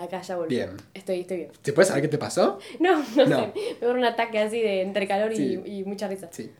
[0.00, 0.54] Acá ya volví.
[0.54, 0.70] Bien.
[0.94, 1.50] Estoy, estoy bien.
[1.62, 2.58] ¿Se puede saber qué te pasó?
[2.80, 3.36] No, no, No.
[3.40, 3.52] sé.
[3.80, 5.62] Me dio un ataque así de entre calor y, Sí.
[5.66, 6.28] y mucha risa.
[6.30, 6.50] Sí.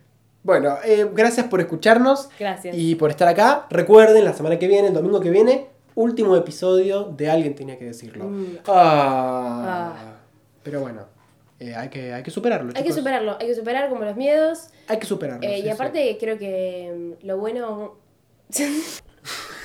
[0.43, 2.29] Bueno, eh, gracias por escucharnos.
[2.39, 2.77] Gracias.
[2.77, 3.67] Y por estar acá.
[3.71, 7.85] Recuerden, la semana que viene, el domingo que viene, último episodio de Alguien Tenía que
[7.87, 8.25] Decirlo.
[8.25, 8.59] Mm.
[8.67, 9.95] Ah.
[9.97, 10.17] Ah.
[10.63, 11.07] Pero bueno,
[11.59, 12.73] eh, hay, que, hay que superarlo.
[12.75, 13.37] Hay que superarlo.
[13.41, 14.69] Hay que superar como los miedos.
[14.89, 15.47] Hay que superarlo.
[15.47, 15.69] Eh, sí, y sí.
[15.71, 17.97] aparte, creo que mm, lo bueno.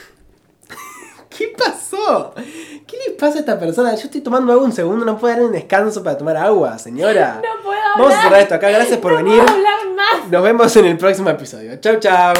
[1.37, 2.33] ¿Qué pasó?
[2.35, 3.93] ¿Qué le pasa a esta persona?
[3.95, 7.41] Yo estoy tomando agua un segundo, no puedo dar un descanso para tomar agua, señora.
[7.43, 8.23] No puedo Vamos a hablar.
[8.23, 9.39] cerrar esto acá, gracias por no venir.
[9.41, 10.29] puedo hablar más.
[10.31, 11.75] Nos vemos en el próximo episodio.
[11.81, 12.33] Chau, chau.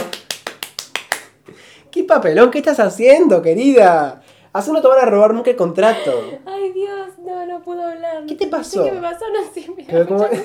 [1.92, 2.52] ¿Qué papelón?
[2.52, 4.22] ¿Qué estás haciendo, querida?
[4.54, 6.12] Así no te van a robar nunca el contrato.
[6.46, 8.26] Ay, Dios, no, no puedo hablar.
[8.28, 8.84] ¿Qué te No pasó?
[8.84, 9.26] sé ¿Qué me pasó?
[9.30, 9.70] No sé.
[9.76, 10.42] Me da Pero como- mucha-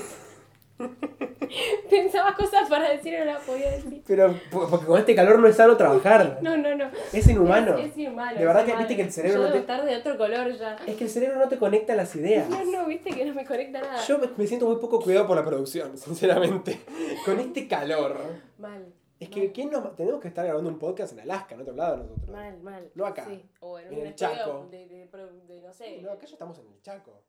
[1.91, 4.03] Pensaba cosas para decir y no las podía decir.
[4.07, 6.39] Pero po- porque con este calor no es sano trabajar.
[6.43, 6.91] No, no, no.
[7.13, 7.77] Es inhumano.
[7.77, 8.39] Es, es inhumano.
[8.39, 10.53] De verdad es que viste que el cerebro Yo no te- estar de otro color
[10.57, 10.77] ya.
[10.87, 12.49] Es que el cerebro no te conecta las ideas.
[12.49, 14.03] No, no, viste que no me conecta nada.
[14.07, 16.81] Yo me- siento muy poco cuidado por la producción, sinceramente.
[17.25, 18.17] Con este calor.
[18.59, 18.87] Mal.
[19.19, 19.95] Es que ¿quién nos...
[19.97, 22.29] tenemos que estar grabando un podcast en Alaska, en otro lado nosotros.
[22.31, 22.91] Mal, mal.
[22.95, 23.27] No acá.
[23.29, 23.45] Sí.
[23.61, 24.67] O en, En un el Chaco.
[24.71, 26.01] de, de, pro- de, no sé.
[26.01, 27.23] No, acá ya estamos en el Chaco.